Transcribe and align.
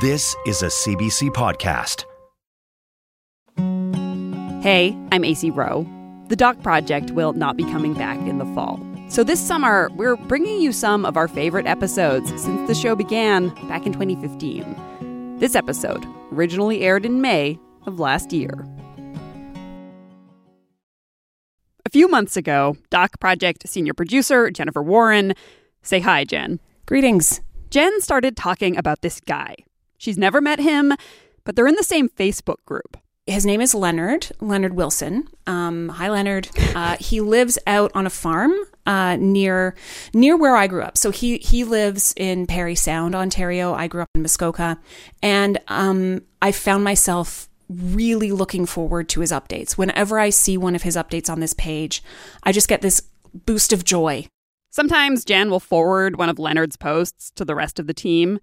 This 0.00 0.36
is 0.46 0.62
a 0.62 0.66
CBC 0.66 1.30
podcast. 1.30 2.04
Hey, 4.62 4.96
I'm 5.10 5.22
Acey 5.22 5.50
Rowe. 5.50 5.84
The 6.28 6.36
Doc 6.36 6.62
Project 6.62 7.10
will 7.10 7.32
not 7.32 7.56
be 7.56 7.64
coming 7.64 7.94
back 7.94 8.16
in 8.18 8.38
the 8.38 8.44
fall. 8.54 8.78
So 9.08 9.24
this 9.24 9.40
summer, 9.40 9.88
we're 9.96 10.14
bringing 10.14 10.60
you 10.60 10.70
some 10.70 11.04
of 11.04 11.16
our 11.16 11.26
favorite 11.26 11.66
episodes 11.66 12.28
since 12.40 12.68
the 12.68 12.76
show 12.76 12.94
began 12.94 13.48
back 13.66 13.86
in 13.86 13.92
2015. 13.92 15.38
This 15.40 15.56
episode 15.56 16.06
originally 16.30 16.82
aired 16.82 17.04
in 17.04 17.20
May 17.20 17.58
of 17.84 17.98
last 17.98 18.32
year. 18.32 18.52
A 21.84 21.90
few 21.90 22.06
months 22.06 22.36
ago, 22.36 22.76
Doc 22.90 23.18
Project 23.18 23.68
senior 23.68 23.94
producer 23.94 24.48
Jennifer 24.52 24.82
Warren, 24.82 25.34
say 25.82 25.98
hi, 25.98 26.22
Jen. 26.22 26.60
Greetings. 26.86 27.40
Jen 27.70 28.00
started 28.00 28.36
talking 28.36 28.76
about 28.76 29.00
this 29.00 29.18
guy. 29.18 29.56
She's 29.98 30.16
never 30.16 30.40
met 30.40 30.60
him, 30.60 30.94
but 31.44 31.54
they're 31.56 31.66
in 31.66 31.74
the 31.74 31.82
same 31.82 32.08
Facebook 32.08 32.64
group. 32.64 32.96
His 33.26 33.44
name 33.44 33.60
is 33.60 33.74
Leonard, 33.74 34.28
Leonard 34.40 34.72
Wilson. 34.72 35.28
Um, 35.46 35.90
hi, 35.90 36.08
Leonard. 36.08 36.48
Uh, 36.74 36.96
he 37.00 37.20
lives 37.20 37.58
out 37.66 37.90
on 37.94 38.06
a 38.06 38.10
farm 38.10 38.54
uh, 38.86 39.16
near 39.16 39.74
near 40.14 40.34
where 40.34 40.56
I 40.56 40.66
grew 40.66 40.82
up. 40.82 40.96
So 40.96 41.10
he 41.10 41.36
he 41.38 41.62
lives 41.62 42.14
in 42.16 42.46
Parry 42.46 42.74
Sound, 42.74 43.14
Ontario. 43.14 43.74
I 43.74 43.86
grew 43.86 44.00
up 44.00 44.08
in 44.14 44.22
Muskoka, 44.22 44.78
and 45.22 45.58
um, 45.68 46.22
I 46.40 46.52
found 46.52 46.84
myself 46.84 47.50
really 47.68 48.32
looking 48.32 48.64
forward 48.64 49.10
to 49.10 49.20
his 49.20 49.30
updates. 49.30 49.72
Whenever 49.72 50.18
I 50.18 50.30
see 50.30 50.56
one 50.56 50.74
of 50.74 50.82
his 50.82 50.96
updates 50.96 51.28
on 51.28 51.40
this 51.40 51.52
page, 51.52 52.02
I 52.44 52.52
just 52.52 52.68
get 52.68 52.80
this 52.80 53.02
boost 53.34 53.74
of 53.74 53.84
joy. 53.84 54.26
Sometimes 54.70 55.24
Jan 55.24 55.50
will 55.50 55.60
forward 55.60 56.16
one 56.16 56.30
of 56.30 56.38
Leonard's 56.38 56.76
posts 56.76 57.30
to 57.32 57.44
the 57.44 57.54
rest 57.54 57.78
of 57.78 57.86
the 57.86 57.94
team, 57.94 58.38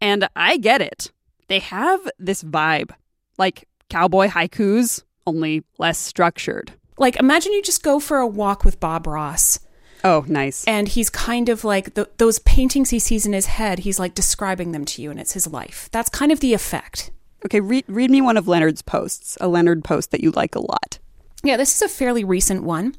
and 0.00 0.28
I 0.36 0.56
get 0.56 0.80
it. 0.80 1.10
They 1.48 1.58
have 1.58 2.00
this 2.18 2.42
vibe, 2.42 2.90
like 3.38 3.68
cowboy 3.88 4.28
haikus, 4.28 5.02
only 5.26 5.64
less 5.78 5.98
structured. 5.98 6.72
Like 6.98 7.16
imagine 7.16 7.52
you 7.52 7.62
just 7.62 7.82
go 7.82 8.00
for 8.00 8.18
a 8.18 8.26
walk 8.26 8.64
with 8.64 8.80
Bob 8.80 9.06
Ross. 9.06 9.60
Oh, 10.02 10.24
nice. 10.28 10.64
And 10.64 10.88
he's 10.88 11.10
kind 11.10 11.48
of 11.48 11.64
like 11.64 11.94
the, 11.94 12.08
those 12.16 12.38
paintings 12.40 12.90
he 12.90 12.98
sees 12.98 13.26
in 13.26 13.32
his 13.32 13.46
head, 13.46 13.80
he's 13.80 13.98
like 13.98 14.14
describing 14.14 14.72
them 14.72 14.84
to 14.86 15.02
you, 15.02 15.10
and 15.10 15.20
it's 15.20 15.32
his 15.32 15.46
life. 15.46 15.88
That's 15.92 16.08
kind 16.08 16.32
of 16.32 16.40
the 16.40 16.54
effect. 16.54 17.10
Okay, 17.44 17.60
read, 17.60 17.84
read 17.86 18.10
me 18.10 18.20
one 18.20 18.36
of 18.36 18.48
Leonard's 18.48 18.82
posts, 18.82 19.36
a 19.40 19.48
Leonard 19.48 19.84
post 19.84 20.10
that 20.10 20.22
you 20.22 20.30
like 20.30 20.54
a 20.54 20.60
lot. 20.60 20.98
Yeah, 21.42 21.56
this 21.56 21.74
is 21.74 21.82
a 21.82 21.88
fairly 21.88 22.24
recent 22.24 22.64
one. 22.64 22.94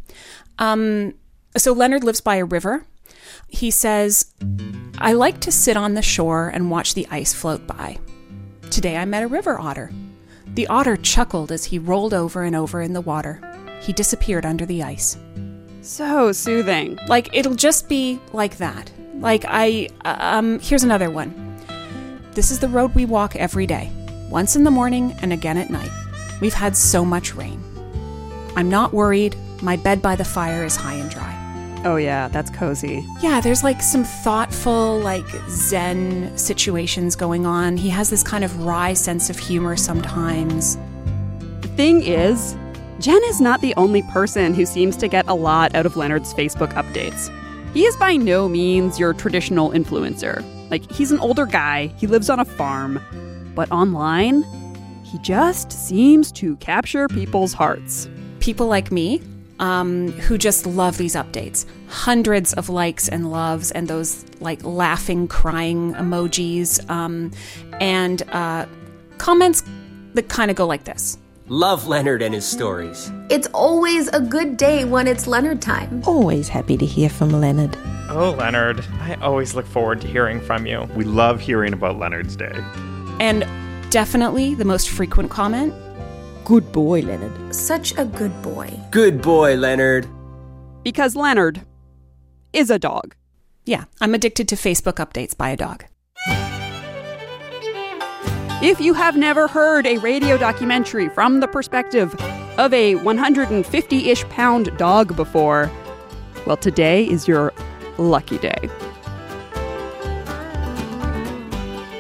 Um, 0.58 1.14
so 1.58 1.74
Leonard 1.74 2.04
lives 2.04 2.22
by 2.22 2.36
a 2.36 2.46
river. 2.46 2.86
He 3.48 3.72
says, 3.72 4.34
I 4.98 5.14
like 5.14 5.40
to 5.42 5.52
sit 5.52 5.78
on 5.78 5.94
the 5.94 6.02
shore 6.02 6.50
and 6.50 6.72
watch 6.72 6.94
the 6.94 7.08
ice 7.12 7.34
float 7.34 7.66
by. 7.68 7.98
Today 8.70 8.98
I 8.98 9.06
met 9.06 9.24
a 9.24 9.28
river 9.28 9.60
otter. 9.60 9.92
The 10.54 10.68
otter 10.68 10.98
chuckled 10.98 11.52
as 11.52 11.66
he 11.66 11.80
rolled 11.80 12.14
over 12.14 12.44
and 12.44 12.56
over 12.56 12.82
in 12.82 12.94
the 12.94 13.02
water. 13.02 13.42
He 13.82 13.94
disappeared 13.94 14.46
under 14.46 14.66
the 14.66 14.84
ice. 14.84 15.18
So 15.82 16.32
soothing. 16.32 17.00
Like 17.08 17.30
it'll 17.34 17.56
just 17.56 17.90
be 17.90 18.20
like 18.34 18.58
that. 18.58 18.92
Like 19.16 19.46
I 19.48 19.90
um 20.06 20.60
here's 20.60 20.84
another 20.84 21.10
one. 21.10 21.58
This 22.34 22.52
is 22.52 22.60
the 22.60 22.70
road 22.70 22.94
we 22.96 23.06
walk 23.06 23.36
every 23.36 23.66
day, 23.66 23.92
once 24.30 24.56
in 24.56 24.64
the 24.64 24.72
morning 24.72 25.16
and 25.22 25.34
again 25.34 25.58
at 25.58 25.70
night. 25.70 25.92
We've 26.40 26.54
had 26.54 26.78
so 26.78 27.04
much 27.04 27.36
rain. 27.36 27.62
I'm 28.56 28.70
not 28.70 28.94
worried. 28.94 29.36
My 29.62 29.76
bed 29.76 30.02
by 30.02 30.16
the 30.16 30.26
fire 30.26 30.64
is 30.64 30.76
high 30.76 30.96
and 30.96 31.10
dry. 31.10 31.41
Oh, 31.84 31.96
yeah, 31.96 32.28
that's 32.28 32.52
cozy. 32.52 33.04
Yeah, 33.22 33.42
there's 33.42 33.64
like 33.64 33.82
some 33.82 34.04
thoughtful, 34.04 35.00
like 35.00 35.26
Zen 35.50 36.38
situations 36.38 37.16
going 37.16 37.48
on. 37.48 37.76
He 37.76 37.90
has 37.90 38.10
this 38.10 38.22
kind 38.22 38.44
of 38.44 38.64
wry 38.64 38.94
sense 38.94 39.32
of 39.32 39.40
humor 39.40 39.76
sometimes. 39.76 40.78
The 41.62 41.68
thing 41.76 42.04
is, 42.04 42.56
Jen 43.00 43.22
is 43.26 43.42
not 43.42 43.62
the 43.62 43.74
only 43.78 44.04
person 44.04 44.54
who 44.54 44.64
seems 44.64 44.96
to 44.98 45.08
get 45.08 45.28
a 45.28 45.34
lot 45.34 45.74
out 45.74 45.88
of 45.88 45.98
Leonard's 45.98 46.36
Facebook 46.36 46.72
updates. 46.74 47.36
He 47.74 47.86
is 47.86 47.96
by 47.96 48.16
no 48.16 48.48
means 48.48 49.00
your 49.00 49.14
traditional 49.14 49.72
influencer. 49.72 50.46
Like, 50.70 50.90
he's 50.92 51.12
an 51.12 51.20
older 51.20 51.48
guy, 51.48 51.88
he 51.98 52.06
lives 52.06 52.30
on 52.30 52.40
a 52.40 52.46
farm, 52.46 53.02
but 53.56 53.72
online, 53.72 54.44
he 55.04 55.18
just 55.18 55.72
seems 55.72 56.32
to 56.34 56.58
capture 56.58 57.08
people's 57.08 57.54
hearts. 57.54 58.08
People 58.40 58.68
like 58.68 58.92
me, 58.92 59.20
um, 59.62 60.12
who 60.14 60.38
just 60.38 60.66
love 60.66 60.98
these 60.98 61.16
updates. 61.16 61.66
Hundreds 61.88 62.54
of 62.54 62.68
likes 62.68 63.08
and 63.08 63.32
loves, 63.32 63.72
and 63.72 63.88
those 63.88 64.26
like 64.42 64.64
laughing, 64.66 65.28
crying 65.28 65.94
emojis, 65.94 66.88
um, 66.90 67.32
and 67.80 68.24
uh, 68.34 68.66
comments 69.18 69.64
that 70.16 70.28
kind 70.28 70.52
of 70.52 70.58
go 70.58 70.68
like 70.68 70.84
this. 70.84 71.18
Love 71.48 71.86
Leonard 71.88 72.22
and 72.22 72.34
his 72.34 72.46
stories. 72.46 73.12
It's 73.30 73.48
always 73.54 74.08
a 74.10 74.22
good 74.22 74.58
day 74.58 74.86
when 74.86 75.06
it's 75.06 75.28
Leonard 75.28 75.62
time. 75.62 76.02
Always 76.06 76.48
happy 76.48 76.78
to 76.78 76.86
hear 76.86 77.10
from 77.10 77.30
Leonard. 77.30 77.78
Oh, 78.10 78.36
Leonard, 78.38 78.84
I 79.02 79.16
always 79.16 79.54
look 79.54 79.66
forward 79.66 80.02
to 80.02 80.08
hearing 80.08 80.40
from 80.40 80.66
you. 80.66 80.84
We 80.96 81.04
love 81.04 81.42
hearing 81.42 81.74
about 81.74 82.00
Leonard's 82.00 82.36
day. 82.36 82.54
And 83.20 83.46
definitely 83.92 84.56
the 84.56 84.66
most 84.66 84.90
frequent 84.90 85.30
comment 85.30 85.74
Good 86.44 86.72
boy, 86.72 87.02
Leonard. 87.02 87.56
Such 87.56 87.98
a 87.98 88.06
good 88.06 88.42
boy. 88.42 88.72
Good 88.90 89.22
boy, 89.22 89.56
Leonard. 89.56 90.08
Because 90.84 91.16
Leonard 91.16 91.62
is 92.52 92.70
a 92.70 92.80
dog. 92.80 93.16
Yeah, 93.66 93.86
I'm 94.02 94.16
addicted 94.16 94.48
to 94.50 94.56
Facebook 94.56 94.96
updates 94.96 95.38
by 95.38 95.52
a 95.52 95.58
dog. 95.58 95.86
If 98.64 98.80
you 98.80 98.94
have 98.94 99.16
never 99.16 99.48
heard 99.48 99.86
a 99.86 99.98
radio 100.00 100.38
documentary 100.38 101.10
from 101.10 101.40
the 101.40 101.48
perspective 101.48 102.14
of 102.58 102.74
a 102.74 102.96
150 102.96 104.10
ish 104.10 104.24
pound 104.26 104.76
dog 104.78 105.16
before, 105.16 105.72
well, 106.46 106.58
today 106.58 107.08
is 107.08 107.28
your 107.28 107.54
lucky 107.98 108.40
day. 108.40 108.70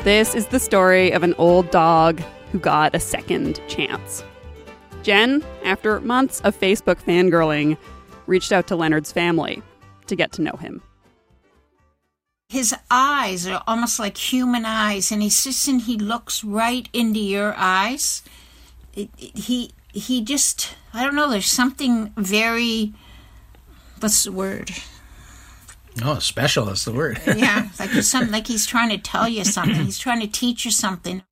This 0.03 0.33
is 0.33 0.47
the 0.47 0.59
story 0.59 1.11
of 1.11 1.21
an 1.21 1.35
old 1.37 1.69
dog 1.69 2.19
who 2.51 2.59
got 2.59 2.95
a 2.95 2.99
second 2.99 3.61
chance. 3.67 4.23
Jen, 5.03 5.43
after 5.63 5.99
months 6.01 6.41
of 6.41 6.59
Facebook 6.59 7.01
fangirling, 7.01 7.77
reached 8.27 8.51
out 8.51 8.67
to 8.67 8.75
Leonard's 8.75 9.11
family 9.11 9.61
to 10.07 10.15
get 10.15 10.31
to 10.33 10.41
know 10.41 10.57
him. 10.59 10.81
His 12.49 12.75
eyes 12.89 13.47
are 13.47 13.63
almost 13.65 13.97
like 13.97 14.17
human 14.17 14.65
eyes, 14.65 15.11
and 15.11 15.21
he 15.21 15.29
sits 15.29 15.67
and 15.67 15.81
he 15.81 15.97
looks 15.97 16.43
right 16.43 16.87
into 16.91 17.19
your 17.19 17.53
eyes. 17.55 18.23
It, 18.93 19.09
it, 19.17 19.37
he 19.37 19.71
he 19.93 20.21
just 20.21 20.75
I 20.93 21.05
don't 21.05 21.15
know. 21.15 21.29
There's 21.29 21.45
something 21.45 22.11
very 22.17 22.93
what's 23.99 24.25
the 24.25 24.33
word? 24.33 24.69
Oh, 26.03 26.19
special 26.19 26.69
is 26.69 26.85
the 26.85 26.91
word. 26.91 27.21
yeah, 27.25 27.69
like 27.79 27.91
he's 27.91 28.09
something 28.09 28.31
like 28.31 28.47
he's 28.47 28.65
trying 28.65 28.89
to 28.89 28.97
tell 28.97 29.29
you 29.29 29.45
something. 29.45 29.85
He's 29.85 29.99
trying 29.99 30.19
to 30.19 30.27
teach 30.27 30.65
you 30.65 30.71
something. 30.71 31.23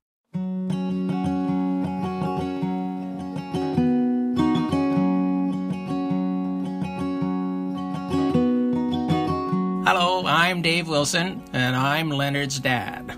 I'm 10.50 10.64
Dave 10.64 10.88
Wilson, 10.88 11.44
and 11.54 11.76
I'm 11.76 12.10
Leonard's 12.10 12.60
dad. 12.60 13.16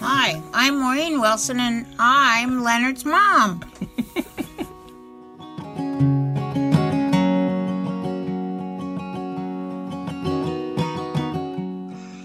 Hi, 0.00 0.42
I'm 0.52 0.78
Maureen 0.78 1.22
Wilson, 1.22 1.58
and 1.58 1.86
I'm 1.98 2.62
Leonard's 2.62 3.02
mom. 3.02 3.60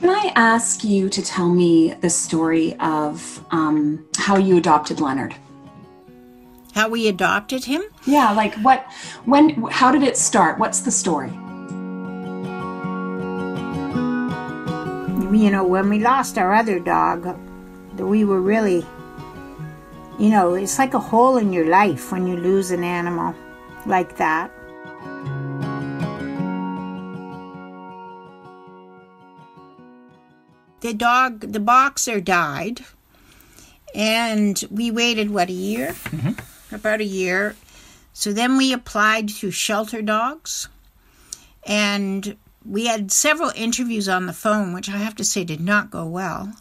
Can 0.02 0.10
I 0.10 0.34
ask 0.36 0.84
you 0.84 1.08
to 1.08 1.22
tell 1.22 1.48
me 1.48 1.94
the 2.02 2.10
story 2.10 2.76
of 2.82 3.46
um, 3.52 4.06
how 4.18 4.36
you 4.36 4.58
adopted 4.58 5.00
Leonard? 5.00 5.34
How 6.74 6.90
we 6.90 7.08
adopted 7.08 7.64
him? 7.64 7.84
Yeah, 8.06 8.34
like 8.34 8.56
what, 8.56 8.86
when, 9.24 9.62
how 9.72 9.94
did 9.94 10.04
it 10.04 10.18
start? 10.18 10.60
What's 10.60 10.82
the 10.82 10.92
story? 10.92 11.32
You 15.32 15.50
know, 15.50 15.66
when 15.66 15.90
we 15.90 15.98
lost 16.00 16.38
our 16.38 16.54
other 16.54 16.78
dog, 16.78 17.38
we 17.98 18.26
were 18.26 18.42
really, 18.42 18.86
you 20.20 20.30
know, 20.30 20.54
it's 20.56 20.78
like 20.78 20.94
a 20.94 21.00
hole 21.00 21.38
in 21.38 21.54
your 21.54 21.68
life 21.68 22.12
when 22.12 22.28
you 22.28 22.36
lose 22.36 22.70
an 22.72 22.84
animal 22.84 23.34
like 23.86 24.18
that. 24.18 24.52
The 30.82 30.94
dog, 30.94 31.40
the 31.40 31.60
boxer 31.60 32.20
died, 32.20 32.82
and 33.96 34.62
we 34.70 34.92
waited, 34.92 35.30
what, 35.32 35.50
a 35.50 35.54
year? 35.54 35.94
Mm-hmm. 35.94 36.76
About 36.76 37.02
a 37.02 37.06
year. 37.06 37.56
So 38.14 38.34
then 38.34 38.58
we 38.58 38.74
applied 38.74 39.30
to 39.30 39.50
shelter 39.50 40.02
dogs, 40.02 40.68
and 41.66 42.36
we 42.66 42.86
had 42.86 43.12
several 43.12 43.52
interviews 43.56 44.08
on 44.08 44.26
the 44.26 44.34
phone, 44.34 44.74
which 44.74 44.90
I 44.90 44.98
have 44.98 45.16
to 45.16 45.24
say 45.24 45.44
did 45.44 45.62
not 45.62 45.92
go 45.92 46.06
well 46.06 46.54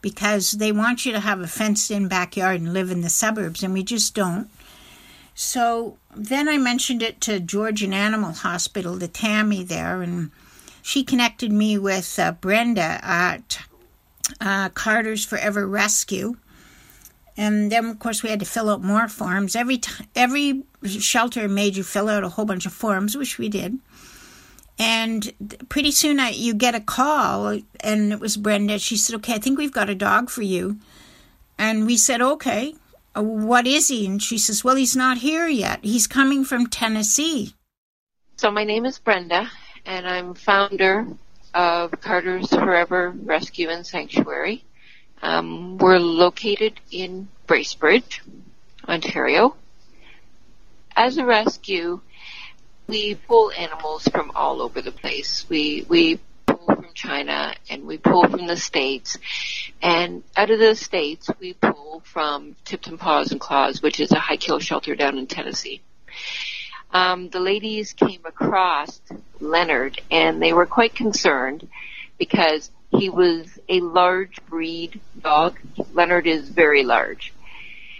because 0.00 0.52
they 0.52 0.72
want 0.72 1.06
you 1.06 1.12
to 1.12 1.20
have 1.20 1.40
a 1.40 1.46
fenced 1.46 1.90
in 1.90 2.08
backyard 2.08 2.60
and 2.60 2.72
live 2.72 2.90
in 2.90 3.02
the 3.02 3.08
suburbs, 3.08 3.62
and 3.62 3.72
we 3.72 3.84
just 3.84 4.14
don't. 4.14 4.50
So 5.34 5.96
then 6.14 6.48
I 6.48 6.58
mentioned 6.58 7.02
it 7.02 7.20
to 7.22 7.40
Georgian 7.40 7.94
Animal 7.94 8.32
Hospital, 8.32 8.98
to 8.98 9.08
Tammy 9.08 9.62
there, 9.62 10.02
and 10.02 10.30
she 10.82 11.04
connected 11.04 11.52
me 11.52 11.78
with 11.78 12.18
uh, 12.18 12.32
Brenda 12.32 12.98
at 13.02 13.60
uh, 14.40 14.68
Carter's 14.70 15.24
Forever 15.24 15.66
Rescue. 15.66 16.36
And 17.36 17.72
then, 17.72 17.86
of 17.86 17.98
course, 17.98 18.22
we 18.22 18.28
had 18.28 18.40
to 18.40 18.46
fill 18.46 18.68
out 18.68 18.82
more 18.82 19.08
forms. 19.08 19.56
Every 19.56 19.78
t- 19.78 20.04
every 20.14 20.64
shelter 20.84 21.48
made 21.48 21.76
you 21.76 21.82
fill 21.82 22.08
out 22.08 22.24
a 22.24 22.28
whole 22.28 22.44
bunch 22.44 22.66
of 22.66 22.74
forms, 22.74 23.16
which 23.16 23.38
we 23.38 23.48
did. 23.48 23.78
And 24.78 25.32
pretty 25.68 25.90
soon, 25.90 26.18
I, 26.18 26.30
you 26.30 26.54
get 26.54 26.74
a 26.74 26.80
call, 26.80 27.58
and 27.80 28.12
it 28.12 28.20
was 28.20 28.36
Brenda. 28.36 28.78
She 28.78 28.96
said, 28.96 29.16
"Okay, 29.16 29.34
I 29.34 29.38
think 29.38 29.58
we've 29.58 29.72
got 29.72 29.90
a 29.90 29.94
dog 29.94 30.30
for 30.30 30.42
you." 30.42 30.78
And 31.58 31.86
we 31.86 31.96
said, 31.96 32.20
"Okay, 32.20 32.74
uh, 33.16 33.22
what 33.22 33.66
is 33.66 33.88
he?" 33.88 34.06
And 34.06 34.22
she 34.22 34.38
says, 34.38 34.64
"Well, 34.64 34.76
he's 34.76 34.96
not 34.96 35.18
here 35.18 35.46
yet. 35.46 35.80
He's 35.82 36.06
coming 36.06 36.44
from 36.44 36.66
Tennessee." 36.66 37.54
So 38.36 38.50
my 38.50 38.64
name 38.64 38.86
is 38.86 38.98
Brenda, 38.98 39.50
and 39.84 40.08
I'm 40.08 40.34
founder 40.34 41.06
of 41.54 41.92
Carter's 42.00 42.48
Forever 42.48 43.10
Rescue 43.10 43.68
and 43.68 43.86
Sanctuary. 43.86 44.64
Um, 45.20 45.78
we're 45.78 45.98
located 45.98 46.80
in 46.90 47.28
Bracebridge, 47.46 48.20
Ontario. 48.88 49.54
As 50.96 51.18
a 51.18 51.24
rescue, 51.24 52.00
we 52.86 53.14
pull 53.14 53.52
animals 53.52 54.06
from 54.08 54.32
all 54.34 54.60
over 54.60 54.82
the 54.82 54.92
place. 54.92 55.46
We 55.48 55.86
we 55.88 56.20
pull 56.46 56.66
from 56.66 56.88
China 56.94 57.54
and 57.70 57.86
we 57.86 57.98
pull 57.98 58.28
from 58.28 58.46
the 58.46 58.56
states, 58.56 59.18
and 59.80 60.22
out 60.36 60.50
of 60.50 60.58
the 60.58 60.74
states 60.74 61.30
we 61.40 61.54
pull 61.54 62.02
from 62.04 62.56
Tipton 62.64 62.98
Paws 62.98 63.32
and 63.32 63.40
Claws, 63.40 63.82
which 63.82 64.00
is 64.00 64.12
a 64.12 64.18
high 64.18 64.36
kill 64.36 64.58
shelter 64.58 64.94
down 64.94 65.18
in 65.18 65.26
Tennessee. 65.26 65.80
Um, 66.92 67.30
the 67.30 67.40
ladies 67.40 67.94
came 67.94 68.20
across 68.26 69.00
Leonard 69.40 70.00
and 70.10 70.42
they 70.42 70.52
were 70.52 70.66
quite 70.66 70.94
concerned 70.94 71.66
because 72.18 72.70
he 72.90 73.08
was 73.08 73.58
a 73.68 73.80
large 73.80 74.44
breed 74.46 75.00
dog. 75.18 75.58
Leonard 75.94 76.26
is 76.26 76.48
very 76.48 76.84
large. 76.84 77.32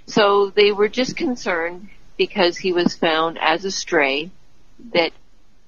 So 0.06 0.50
they 0.50 0.72
were 0.72 0.88
just 0.88 1.16
concerned 1.16 1.88
because 2.18 2.58
he 2.58 2.72
was 2.72 2.94
found 2.94 3.38
as 3.40 3.64
a 3.64 3.70
stray 3.70 4.30
that 4.92 5.12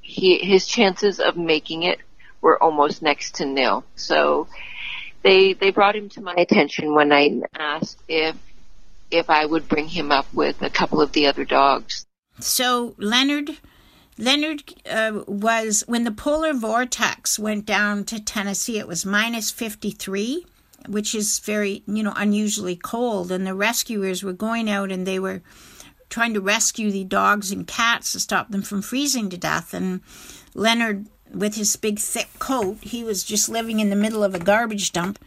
he, 0.01 0.39
his 0.39 0.67
chances 0.67 1.21
of 1.21 1.37
making 1.37 1.83
it 1.83 2.01
were 2.41 2.63
almost 2.63 3.03
next 3.03 3.37
to 3.37 3.47
nil. 3.47 3.85
So 3.97 4.49
they, 5.23 5.55
they 5.55 5.71
brought 5.71 5.97
him 5.97 6.09
to 6.11 6.21
my 6.21 6.35
attention 6.37 6.95
when 6.95 7.13
I 7.13 7.43
asked 7.55 7.99
if, 8.09 8.37
if 9.11 9.31
I 9.31 9.47
would 9.47 9.69
bring 9.69 9.89
him 9.89 10.13
up 10.13 10.27
with 10.35 10.61
a 10.63 10.71
couple 10.71 11.01
of 11.01 11.13
the 11.13 11.27
other 11.27 11.45
dogs. 11.45 12.05
So 12.41 12.95
Leonard 12.99 13.59
Leonard 14.17 14.63
uh, 14.89 15.23
was 15.27 15.83
when 15.87 16.05
the 16.05 16.13
polar 16.13 16.53
vortex 16.53 17.39
went 17.39 17.67
down 17.67 18.05
to 18.05 18.23
Tennessee. 18.23 18.79
It 18.79 18.87
was 18.87 19.05
minus 19.05 19.51
fifty 19.51 19.91
three, 19.91 20.47
which 20.87 21.15
is 21.15 21.39
very 21.41 21.83
you 21.87 22.03
know 22.03 22.13
unusually 22.17 22.77
cold. 22.77 23.33
And 23.33 23.47
the 23.47 23.55
rescuers 23.55 24.23
were 24.23 24.33
going 24.33 24.71
out 24.71 24.93
and 24.93 25.07
they 25.07 25.19
were 25.19 25.43
trying 26.15 26.33
to 26.35 26.41
rescue 26.41 26.91
the 26.91 27.05
dogs 27.05 27.51
and 27.51 27.67
cats 27.67 28.13
to 28.13 28.21
stop 28.21 28.51
them 28.51 28.63
from 28.63 28.81
freezing 28.81 29.29
to 29.29 29.37
death. 29.37 29.75
And 29.75 30.01
Leonard, 30.55 31.07
with 31.33 31.57
his 31.57 31.75
big 31.77 31.99
thick 31.99 32.29
coat, 32.39 32.79
he 32.83 33.03
was 33.03 33.25
just 33.25 33.49
living 33.49 33.81
in 33.81 33.91
the 33.91 33.97
middle 33.97 34.23
of 34.23 34.35
a 34.35 34.39
garbage 34.39 34.93
dump. 34.93 35.19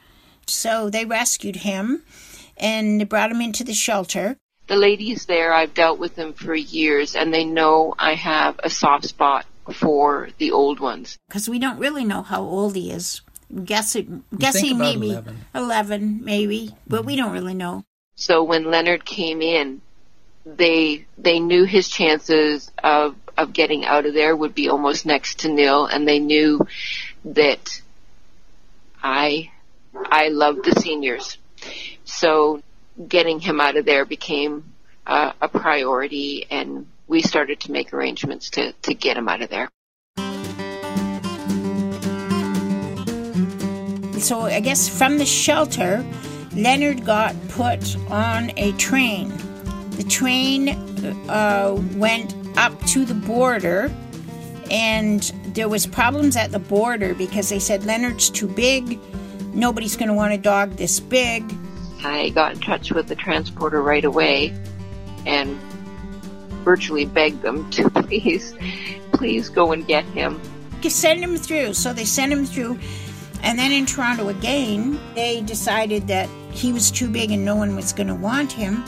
So 0.48 0.90
they 0.90 1.04
rescued 1.04 1.58
him 1.58 2.04
and 2.56 3.02
they 3.02 3.04
brought 3.04 3.32
him 3.32 3.42
into 3.42 3.66
the 3.66 3.74
shelter 3.74 4.38
the 4.68 4.76
ladies 4.76 5.26
there, 5.26 5.54
I've 5.54 5.74
dealt 5.74 5.98
with 5.98 6.16
them 6.16 6.34
for 6.34 6.54
years 6.54 7.16
and 7.16 7.34
they 7.34 7.46
know 7.46 7.96
I 7.98 8.16
have 8.16 8.60
a 8.64 8.70
soft 8.70 9.06
spot 9.06 9.46
for 9.74 10.30
the 10.38 10.52
old 10.52 10.80
ones. 10.80 11.18
Because 11.28 11.50
we 11.50 11.60
don't 11.60 11.80
really 11.80 12.06
know 12.06 12.22
how 12.22 12.42
old 12.42 12.76
he 12.76 12.92
is. 12.92 13.22
Guessing, 13.64 14.24
guessing 14.38 14.78
maybe 14.78 15.12
11. 15.12 15.38
11. 15.56 16.20
maybe, 16.24 16.76
but 16.86 17.06
we 17.06 17.16
don't 17.16 17.32
really 17.32 17.54
know. 17.54 17.86
So 18.16 18.44
when 18.44 18.66
Leonard 18.66 19.06
came 19.06 19.42
in, 19.42 19.82
they 20.56 21.06
they 21.18 21.40
knew 21.40 21.66
his 21.66 21.88
chances 21.90 22.72
of 22.84 23.16
of 23.38 23.54
getting 23.54 23.86
out 23.86 24.06
of 24.06 24.14
there 24.14 24.36
would 24.36 24.56
be 24.56 24.70
almost 24.70 25.06
next 25.06 25.40
to 25.40 25.50
nil, 25.50 25.86
and 25.86 26.08
they 26.08 26.20
knew 26.20 26.66
that 27.26 27.82
I 29.04 29.52
I 29.94 30.30
love 30.30 30.64
the 30.64 30.72
seniors. 30.80 31.38
So 32.06 32.62
getting 33.08 33.40
him 33.40 33.60
out 33.60 33.78
of 33.78 33.86
there 33.86 34.06
became 34.06 34.74
uh, 35.06 35.34
a 35.42 35.48
priority, 35.48 36.46
and 36.50 36.88
we 37.08 37.22
started 37.22 37.60
to 37.62 37.72
make 37.72 37.94
arrangements 37.94 38.52
to, 38.52 38.74
to 38.74 38.94
get 38.94 39.18
him 39.18 39.30
out 39.30 39.42
of 39.42 39.50
there. 39.50 39.70
So 44.20 44.42
I 44.42 44.60
guess 44.60 44.90
from 44.90 45.18
the 45.20 45.26
shelter, 45.26 46.04
Leonard 46.54 47.06
got 47.06 47.36
put 47.50 47.96
on 48.10 48.52
a 48.58 48.72
train. 48.74 49.32
The 49.98 50.04
train 50.04 50.70
uh, 51.28 51.82
went 51.96 52.36
up 52.56 52.80
to 52.88 53.04
the 53.04 53.16
border, 53.16 53.92
and 54.70 55.24
there 55.56 55.68
was 55.68 55.88
problems 55.88 56.36
at 56.36 56.52
the 56.52 56.60
border 56.60 57.16
because 57.16 57.50
they 57.50 57.58
said 57.58 57.84
Leonard's 57.84 58.30
too 58.30 58.48
big. 58.48 59.00
Nobody's 59.56 59.98
going 59.98 60.10
to 60.10 60.14
want 60.14 60.34
a 60.34 60.38
dog 60.38 60.74
this 60.74 61.00
big. 61.00 61.52
I 62.04 62.30
got 62.30 62.54
in 62.54 62.60
touch 62.60 62.92
with 62.92 63.08
the 63.08 63.16
transporter 63.16 63.82
right 63.82 64.06
away 64.06 64.56
and 65.26 65.60
virtually 66.64 67.06
begged 67.06 67.42
them 67.42 67.68
to 67.72 67.90
please, 68.04 68.54
please 69.14 69.50
go 69.50 69.72
and 69.72 69.86
get 69.88 70.06
him. 70.06 70.40
Send 70.84 71.22
him 71.22 71.36
through. 71.38 71.74
So 71.74 71.92
they 71.92 72.06
sent 72.06 72.32
him 72.32 72.46
through. 72.46 72.80
And 73.44 73.58
then 73.58 73.72
in 73.72 73.86
Toronto 73.86 74.30
again, 74.30 75.00
they 75.16 75.42
decided 75.42 76.08
that 76.08 76.30
he 76.52 76.72
was 76.72 76.92
too 76.92 77.10
big 77.10 77.32
and 77.32 77.44
no 77.44 77.56
one 77.56 77.76
was 77.76 77.94
going 77.94 78.08
to 78.08 78.16
want 78.16 78.52
him. 78.52 78.84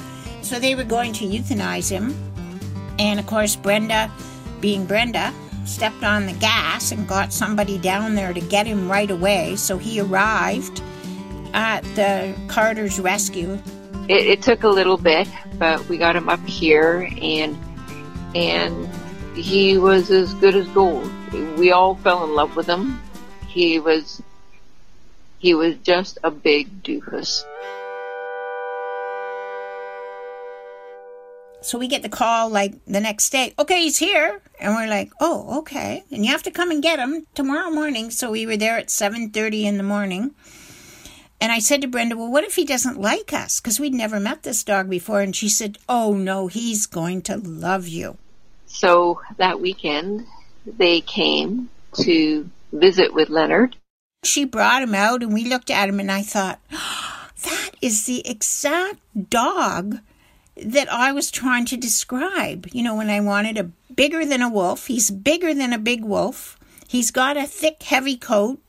So 0.50 0.58
they 0.58 0.74
were 0.74 0.84
going 0.84 1.14
to 1.14 1.26
euthanize 1.26 1.92
him. 1.92 2.16
And 2.98 3.20
of 3.20 3.28
course, 3.28 3.56
Brenda, 3.56 4.12
being 4.60 4.88
Brenda, 4.88 5.32
stepped 5.64 6.04
on 6.04 6.26
the 6.26 6.34
gas 6.34 6.92
and 6.92 7.08
got 7.08 7.32
somebody 7.32 7.78
down 7.78 8.16
there 8.16 8.34
to 8.34 8.42
get 8.42 8.66
him 8.66 8.90
right 8.90 9.12
away. 9.12 9.58
So 9.58 9.78
he 9.78 10.02
arrived 10.02 10.82
at 11.54 11.84
the 11.94 12.36
Carter's 12.48 13.00
rescue? 13.00 13.60
It, 14.08 14.26
it 14.26 14.42
took 14.42 14.64
a 14.64 14.70
little 14.70 14.98
bit, 14.98 15.28
but 15.60 15.88
we 15.88 16.00
got 16.00 16.16
him 16.16 16.30
up 16.30 16.44
here, 16.48 17.08
and 17.22 17.56
and 18.34 18.90
he 19.36 19.78
was 19.78 20.10
as 20.10 20.34
good 20.34 20.56
as 20.56 20.68
gold. 20.70 21.12
We 21.60 21.72
all 21.72 21.94
fell 21.94 22.24
in 22.24 22.34
love 22.34 22.56
with 22.56 22.66
him. 22.66 23.00
He 23.48 23.80
was 23.80 24.20
he 25.38 25.54
was 25.54 25.76
just 25.84 26.18
a 26.24 26.32
big 26.32 26.82
doofus. 26.82 27.44
So 31.62 31.78
we 31.78 31.88
get 31.88 32.04
the 32.04 32.10
call 32.10 32.50
like 32.50 32.74
the 32.86 33.02
next 33.02 33.30
day. 33.32 33.54
Okay, 33.60 33.84
he's 33.84 33.98
here, 33.98 34.42
and 34.60 34.76
we're 34.76 34.88
like, 34.88 35.12
"Oh, 35.20 35.60
okay." 35.60 36.04
And 36.12 36.26
you 36.26 36.32
have 36.32 36.44
to 36.44 36.52
come 36.52 36.72
and 36.72 36.82
get 36.82 37.00
him 37.00 37.26
tomorrow 37.36 37.70
morning. 37.70 38.12
So 38.12 38.32
we 38.32 38.46
were 38.46 38.58
there 38.58 38.78
at 38.78 38.90
seven 38.90 39.30
thirty 39.30 39.66
in 39.66 39.78
the 39.78 39.84
morning, 39.84 40.34
and 41.42 41.52
I 41.52 41.60
said 41.60 41.82
to 41.82 41.88
Brenda, 41.88 42.18
Well, 42.18 42.32
what 42.32 42.44
if 42.44 42.56
he 42.56 42.66
doesn't 42.66 43.00
like 43.00 43.34
us? 43.34 43.60
Because 43.60 43.80
we'd 43.80 43.94
never 43.94 44.20
met 44.20 44.44
this 44.44 44.64
dog 44.64 44.90
before. 44.90 45.22
And 45.22 45.36
she 45.36 45.50
said, 45.50 45.78
Oh, 45.88 46.14
no, 46.14 46.48
he's 46.48 46.86
going 46.86 47.22
to 47.24 47.38
love 47.38 47.88
you. 47.88 48.18
So 48.66 49.22
that 49.38 49.62
weekend, 49.62 50.26
they 50.66 51.02
came 51.02 51.70
to 52.04 52.50
visit 52.72 53.14
with 53.14 53.30
Leonard. 53.30 53.78
She 54.24 54.44
brought 54.44 54.84
him 54.84 54.94
out, 54.94 55.24
and 55.24 55.34
we 55.34 55.46
looked 55.46 55.72
at 55.72 55.88
him, 55.88 56.00
and 56.00 56.12
I 56.12 56.24
thought, 56.24 56.60
oh, 56.72 57.16
That 57.44 57.72
is 57.82 58.06
the 58.06 58.28
exact 58.30 58.98
dog 59.30 60.00
that 60.64 60.92
I 60.92 61.12
was 61.12 61.32
trying 61.32 61.66
to 61.66 61.78
describe. 61.78 62.68
You 62.72 62.84
know, 62.84 62.96
when 62.96 63.10
I 63.10 63.20
wanted 63.20 63.58
a 63.58 63.72
bigger 63.94 64.26
than 64.26 64.42
a 64.42 64.50
wolf, 64.50 64.88
he's 64.88 65.12
bigger 65.12 65.54
than 65.54 65.74
a 65.74 65.78
big 65.80 66.04
wolf. 66.04 66.58
He's 66.88 67.12
got 67.12 67.38
a 67.38 67.46
thick, 67.46 67.84
heavy 67.84 68.18
coat. 68.18 68.60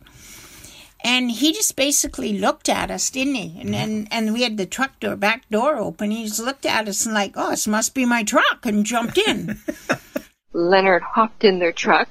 And 1.03 1.31
he 1.31 1.53
just 1.53 1.77
basically 1.77 2.39
looked 2.39 2.69
at 2.69 2.91
us, 2.91 3.09
didn't 3.09 3.35
he? 3.35 3.59
And 3.59 3.73
then 3.73 4.09
and 4.11 4.35
we 4.35 4.43
had 4.43 4.59
the 4.59 4.67
truck 4.67 5.01
door 5.01 5.17
back 5.17 5.49
door 5.49 5.77
open. 5.77 6.11
He 6.11 6.27
just 6.27 6.41
looked 6.41 6.67
at 6.67 6.89
us 6.89 7.07
and 7.07 7.15
like, 7.15 7.33
oh, 7.37 7.51
this 7.51 7.67
must 7.67 7.95
be 7.95 8.05
my 8.05 8.23
truck, 8.23 8.67
and 8.67 8.85
jumped 8.85 9.17
in. 9.17 9.59
Leonard 10.53 11.03
hopped 11.03 11.43
in 11.45 11.59
their 11.59 11.73
truck, 11.73 12.11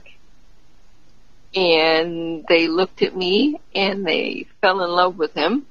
and 1.53 2.43
they 2.49 2.67
looked 2.67 3.03
at 3.03 3.15
me, 3.15 3.59
and 3.75 4.07
they 4.07 4.47
fell 4.61 4.83
in 4.83 4.89
love 4.89 5.19
with 5.19 5.35
him. 5.35 5.67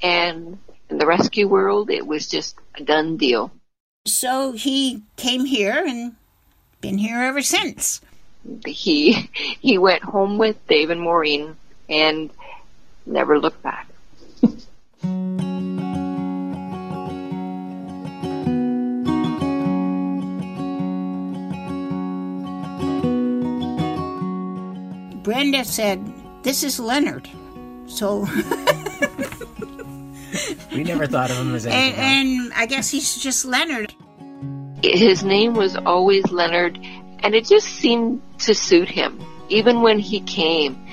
And 0.00 0.58
in 0.90 0.98
the 0.98 1.06
rescue 1.06 1.48
world, 1.48 1.90
it 1.90 2.06
was 2.06 2.28
just 2.28 2.56
a 2.74 2.82
done 2.82 3.16
deal. 3.16 3.50
So 4.06 4.52
he 4.52 5.02
came 5.16 5.44
here 5.44 5.84
and 5.84 6.14
been 6.80 6.98
here 6.98 7.20
ever 7.20 7.42
since. 7.42 8.00
He 8.64 9.28
he 9.60 9.78
went 9.78 10.04
home 10.04 10.38
with 10.38 10.64
Dave 10.68 10.90
and 10.90 11.00
Maureen 11.00 11.56
and 11.88 12.30
never 13.04 13.38
looked 13.38 13.62
back. 13.62 13.88
Brenda 25.26 25.64
said, 25.64 26.00
This 26.44 26.62
is 26.62 26.78
Leonard. 26.78 27.28
So 27.88 28.26
we 30.76 30.84
never 30.84 31.06
thought 31.06 31.30
of 31.30 31.38
him 31.38 31.54
as 31.54 31.66
anything. 31.66 32.00
And, 32.00 32.28
and 32.28 32.52
I 32.54 32.66
guess 32.66 32.90
he's 32.90 33.16
just 33.16 33.44
Leonard. 33.44 33.94
His 34.82 35.24
name 35.24 35.54
was 35.54 35.76
always 35.76 36.30
Leonard, 36.30 36.78
and 37.20 37.34
it 37.34 37.46
just 37.46 37.66
seemed 37.66 38.22
to 38.40 38.54
suit 38.54 38.88
him. 38.88 39.20
Even 39.48 39.80
when 39.82 39.98
he 39.98 40.20
came, 40.20 40.86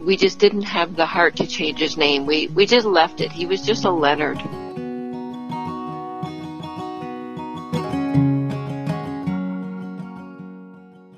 we 0.00 0.16
just 0.16 0.38
didn't 0.38 0.62
have 0.62 0.94
the 0.96 1.06
heart 1.06 1.36
to 1.36 1.46
change 1.46 1.80
his 1.80 1.96
name. 1.96 2.26
We 2.26 2.46
we 2.48 2.66
just 2.66 2.86
left 2.86 3.20
it. 3.20 3.32
He 3.32 3.46
was 3.46 3.62
just 3.62 3.84
a 3.84 3.90
Leonard. 3.90 4.38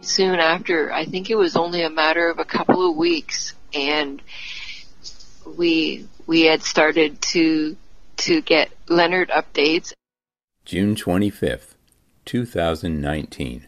Soon 0.03 0.41
after, 0.41 0.93
I 0.93 1.05
think 1.05 1.31
it 1.31 1.37
was 1.37 1.57
only 1.57 1.83
a 1.83 1.91
matter 1.91 2.29
of 2.31 2.39
a 2.39 2.45
couple 2.45 2.91
of 2.91 2.97
weeks, 2.97 3.55
and 3.75 4.21
we 5.57 6.09
we 6.27 6.43
had 6.43 6.63
started 6.63 7.21
to 7.23 7.77
to 8.19 8.41
get 8.43 8.71
Leonard 8.89 9.31
updates. 9.31 9.93
June 10.65 10.95
25th, 10.95 11.75
2019. 12.25 13.67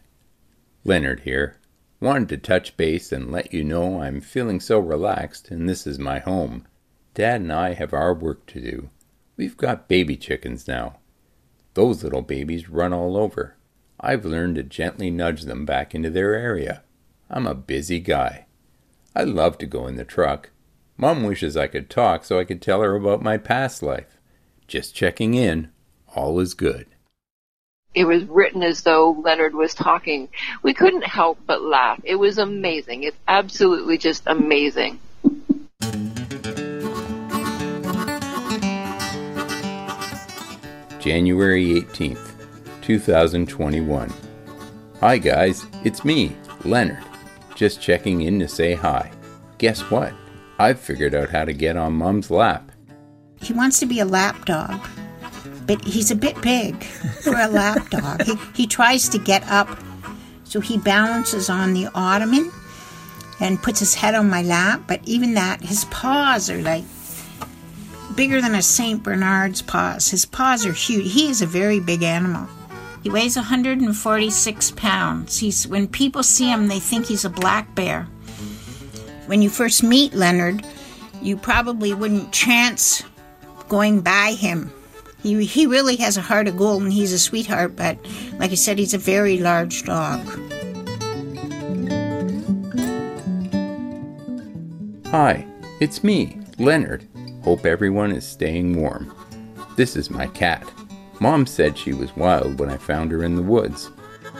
Leonard 0.83 1.21
here. 1.21 1.57
Wanted 1.99 2.29
to 2.29 2.37
touch 2.37 2.77
base 2.77 3.11
and 3.11 3.31
let 3.31 3.53
you 3.53 3.63
know 3.63 4.01
I'm 4.01 4.21
feeling 4.21 4.59
so 4.59 4.79
relaxed 4.79 5.49
and 5.49 5.67
this 5.67 5.87
is 5.87 5.97
my 5.97 6.19
home. 6.19 6.67
Dad 7.13 7.41
and 7.41 7.51
I 7.51 7.73
have 7.73 7.93
our 7.93 8.13
work 8.13 8.45
to 8.47 8.61
do. 8.61 8.89
We've 9.37 9.57
got 9.57 9.87
baby 9.87 10.15
chickens 10.17 10.67
now. 10.67 10.99
Those 11.73 12.03
little 12.03 12.21
babies 12.21 12.69
run 12.69 12.93
all 12.93 13.17
over. 13.17 13.55
I've 13.99 14.25
learned 14.25 14.55
to 14.55 14.63
gently 14.63 15.09
nudge 15.09 15.43
them 15.43 15.65
back 15.65 15.95
into 15.95 16.09
their 16.09 16.35
area. 16.35 16.83
I'm 17.29 17.47
a 17.47 17.55
busy 17.55 17.99
guy. 17.99 18.45
I 19.15 19.23
love 19.23 19.57
to 19.59 19.65
go 19.65 19.87
in 19.87 19.95
the 19.95 20.05
truck. 20.05 20.49
Mom 20.95 21.23
wishes 21.23 21.57
I 21.57 21.67
could 21.67 21.89
talk 21.89 22.23
so 22.23 22.39
I 22.39 22.43
could 22.43 22.61
tell 22.61 22.81
her 22.81 22.95
about 22.95 23.21
my 23.21 23.37
past 23.37 23.81
life. 23.81 24.19
Just 24.67 24.95
checking 24.95 25.33
in. 25.33 25.69
All 26.15 26.39
is 26.39 26.53
good. 26.53 26.85
It 27.95 28.05
was 28.05 28.23
written 28.25 28.63
as 28.63 28.81
though 28.81 29.11
Leonard 29.11 29.55
was 29.55 29.73
talking. 29.73 30.29
We 30.61 30.73
couldn't 30.73 31.03
help 31.03 31.39
but 31.45 31.63
laugh. 31.63 31.99
It 32.03 32.15
was 32.15 32.37
amazing. 32.37 33.03
It's 33.03 33.17
absolutely 33.27 33.97
just 33.97 34.23
amazing. 34.27 34.99
January 40.99 41.81
18th, 41.81 42.31
2021. 42.81 44.13
Hi 45.01 45.17
guys, 45.17 45.65
it's 45.83 46.05
me, 46.05 46.35
Leonard. 46.63 47.03
Just 47.55 47.81
checking 47.81 48.21
in 48.21 48.39
to 48.39 48.47
say 48.47 48.73
hi. 48.73 49.11
Guess 49.57 49.81
what? 49.91 50.13
I've 50.63 50.79
figured 50.79 51.13
out 51.13 51.29
how 51.29 51.43
to 51.43 51.51
get 51.51 51.75
on 51.75 51.91
Mom's 51.91 52.31
lap. 52.31 52.71
He 53.41 53.51
wants 53.51 53.81
to 53.81 53.85
be 53.85 53.99
a 53.99 54.05
lap 54.05 54.45
dog, 54.45 54.79
but 55.67 55.83
he's 55.83 56.09
a 56.09 56.15
bit 56.15 56.41
big 56.41 56.81
for 57.21 57.35
a 57.35 57.49
lap 57.49 57.89
dog. 57.89 58.21
He, 58.21 58.35
he 58.55 58.65
tries 58.65 59.09
to 59.09 59.17
get 59.17 59.45
up, 59.49 59.67
so 60.45 60.61
he 60.61 60.77
balances 60.77 61.49
on 61.49 61.73
the 61.73 61.89
ottoman 61.93 62.49
and 63.41 63.61
puts 63.61 63.79
his 63.79 63.93
head 63.93 64.15
on 64.15 64.29
my 64.29 64.41
lap, 64.41 64.83
but 64.87 65.01
even 65.03 65.33
that, 65.33 65.61
his 65.61 65.83
paws 65.85 66.49
are 66.49 66.61
like 66.61 66.85
bigger 68.15 68.39
than 68.39 68.55
a 68.55 68.61
St. 68.61 69.03
Bernard's 69.03 69.61
paws. 69.61 70.11
His 70.11 70.25
paws 70.25 70.65
are 70.65 70.71
huge. 70.71 71.11
He 71.11 71.27
is 71.27 71.41
a 71.41 71.45
very 71.45 71.81
big 71.81 72.03
animal. 72.03 72.47
He 73.01 73.09
weighs 73.09 73.35
146 73.35 74.71
pounds. 74.71 75.39
He's 75.39 75.67
when 75.67 75.89
people 75.89 76.23
see 76.23 76.47
him, 76.47 76.69
they 76.69 76.79
think 76.79 77.07
he's 77.07 77.25
a 77.25 77.29
black 77.29 77.75
bear. 77.75 78.07
When 79.25 79.41
you 79.41 79.49
first 79.49 79.83
meet 79.83 80.13
Leonard, 80.13 80.65
you 81.21 81.37
probably 81.37 81.93
wouldn't 81.93 82.33
chance 82.33 83.03
going 83.69 84.01
by 84.01 84.33
him. 84.33 84.71
He, 85.21 85.45
he 85.45 85.65
really 85.65 85.95
has 85.95 86.17
a 86.17 86.21
heart 86.21 86.49
of 86.49 86.57
gold 86.57 86.83
and 86.83 86.91
he's 86.91 87.13
a 87.13 87.19
sweetheart, 87.19 87.77
but 87.77 87.97
like 88.37 88.51
I 88.51 88.55
said, 88.55 88.77
he's 88.77 88.93
a 88.93 88.97
very 88.97 89.37
large 89.37 89.83
dog. 89.83 90.19
Hi, 95.07 95.45
it's 95.79 96.03
me, 96.03 96.39
Leonard. 96.57 97.07
Hope 97.43 97.65
everyone 97.65 98.11
is 98.11 98.27
staying 98.27 98.75
warm. 98.75 99.15
This 99.77 99.95
is 99.95 100.09
my 100.09 100.27
cat. 100.27 100.69
Mom 101.21 101.45
said 101.45 101.77
she 101.77 101.93
was 101.93 102.15
wild 102.17 102.59
when 102.59 102.69
I 102.69 102.77
found 102.77 103.11
her 103.11 103.23
in 103.23 103.35
the 103.35 103.41
woods. 103.41 103.89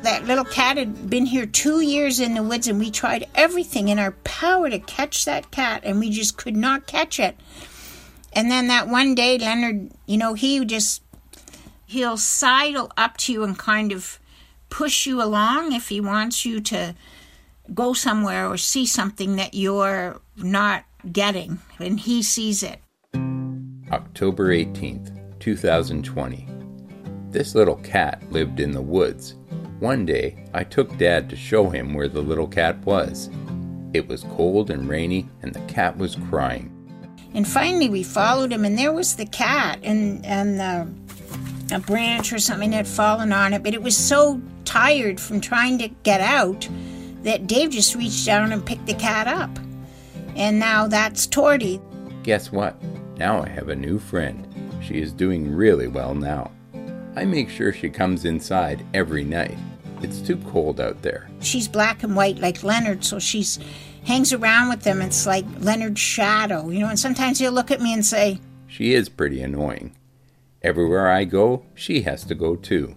That 0.03 0.25
little 0.25 0.43
cat 0.43 0.75
had 0.75 1.09
been 1.09 1.25
here 1.25 1.45
two 1.45 1.79
years 1.79 2.19
in 2.19 2.33
the 2.33 2.43
woods, 2.43 2.67
and 2.67 2.77
we 2.77 2.91
tried 2.91 3.25
everything 3.35 3.87
in 3.87 3.99
our 3.99 4.11
power 4.25 4.69
to 4.69 4.79
catch 4.79 5.23
that 5.23 5.49
cat, 5.49 5.81
and 5.85 5.97
we 5.97 6.09
just 6.09 6.37
could 6.37 6.57
not 6.57 6.87
catch 6.87 7.21
it. 7.21 7.37
And 8.33 8.51
then 8.51 8.67
that 8.67 8.89
one 8.89 9.15
day, 9.15 9.37
Leonard, 9.37 9.91
you 10.05 10.17
know, 10.17 10.33
he 10.33 10.63
just, 10.65 11.01
he'll 11.85 12.17
sidle 12.17 12.91
up 12.97 13.15
to 13.17 13.31
you 13.31 13.43
and 13.45 13.57
kind 13.57 13.93
of 13.93 14.19
push 14.69 15.05
you 15.05 15.21
along 15.21 15.71
if 15.71 15.87
he 15.87 16.01
wants 16.01 16.45
you 16.45 16.59
to 16.59 16.95
go 17.73 17.93
somewhere 17.93 18.45
or 18.47 18.57
see 18.57 18.85
something 18.85 19.37
that 19.37 19.53
you're 19.53 20.19
not 20.35 20.83
getting, 21.13 21.59
and 21.79 22.01
he 22.01 22.21
sees 22.21 22.61
it. 22.61 22.79
October 23.89 24.49
18th, 24.49 25.39
2020. 25.39 26.47
This 27.29 27.55
little 27.55 27.77
cat 27.77 28.21
lived 28.31 28.59
in 28.59 28.71
the 28.71 28.81
woods. 28.81 29.35
One 29.83 30.05
day, 30.05 30.37
I 30.53 30.63
took 30.63 30.97
Dad 30.97 31.29
to 31.29 31.35
show 31.35 31.69
him 31.69 31.93
where 31.93 32.07
the 32.07 32.21
little 32.21 32.47
cat 32.47 32.77
was. 32.85 33.29
It 33.91 34.07
was 34.07 34.23
cold 34.31 34.69
and 34.69 34.87
rainy, 34.87 35.27
and 35.41 35.53
the 35.53 35.59
cat 35.73 35.97
was 35.97 36.15
crying. 36.29 36.71
And 37.33 37.45
finally, 37.45 37.89
we 37.89 38.01
followed 38.01 38.53
him, 38.53 38.63
and 38.63 38.77
there 38.77 38.93
was 38.93 39.17
the 39.17 39.25
cat, 39.25 39.79
and 39.83 40.25
and 40.25 40.57
the, 40.57 41.75
a 41.75 41.81
branch 41.81 42.31
or 42.31 42.39
something 42.39 42.71
had 42.71 42.87
fallen 42.87 43.33
on 43.33 43.51
it. 43.51 43.61
But 43.61 43.73
it 43.73 43.83
was 43.83 43.97
so 43.97 44.41
tired 44.63 45.19
from 45.19 45.41
trying 45.41 45.79
to 45.79 45.89
get 46.03 46.21
out 46.21 46.65
that 47.23 47.47
Dave 47.47 47.71
just 47.71 47.93
reached 47.93 48.25
down 48.25 48.53
and 48.53 48.65
picked 48.65 48.85
the 48.85 48.93
cat 48.93 49.27
up. 49.27 49.49
And 50.37 50.59
now 50.59 50.87
that's 50.87 51.27
Torty. 51.27 51.81
Guess 52.23 52.53
what? 52.53 52.81
Now 53.17 53.43
I 53.43 53.49
have 53.49 53.67
a 53.67 53.75
new 53.75 53.99
friend. 53.99 54.47
She 54.81 55.01
is 55.01 55.11
doing 55.11 55.53
really 55.53 55.87
well 55.87 56.15
now. 56.15 56.51
I 57.17 57.25
make 57.25 57.49
sure 57.49 57.73
she 57.73 57.89
comes 57.89 58.23
inside 58.23 58.85
every 58.93 59.25
night. 59.25 59.57
It's 60.03 60.21
too 60.21 60.37
cold 60.51 60.79
out 60.79 61.01
there. 61.01 61.29
She's 61.39 61.67
black 61.67 62.03
and 62.03 62.15
white 62.15 62.39
like 62.39 62.63
Leonard, 62.63 63.03
so 63.03 63.19
she's 63.19 63.59
hangs 64.05 64.33
around 64.33 64.69
with 64.69 64.83
them. 64.83 65.01
It's 65.01 65.25
like 65.25 65.45
Leonard's 65.59 66.01
shadow, 66.01 66.69
you 66.69 66.79
know. 66.79 66.89
And 66.89 66.99
sometimes 66.99 67.39
he'll 67.39 67.53
look 67.53 67.71
at 67.71 67.81
me 67.81 67.93
and 67.93 68.05
say, 68.05 68.39
She 68.67 68.93
is 68.93 69.09
pretty 69.09 69.41
annoying. 69.41 69.95
Everywhere 70.61 71.09
I 71.09 71.25
go, 71.25 71.65
she 71.73 72.01
has 72.01 72.23
to 72.25 72.35
go 72.35 72.55
too. 72.55 72.95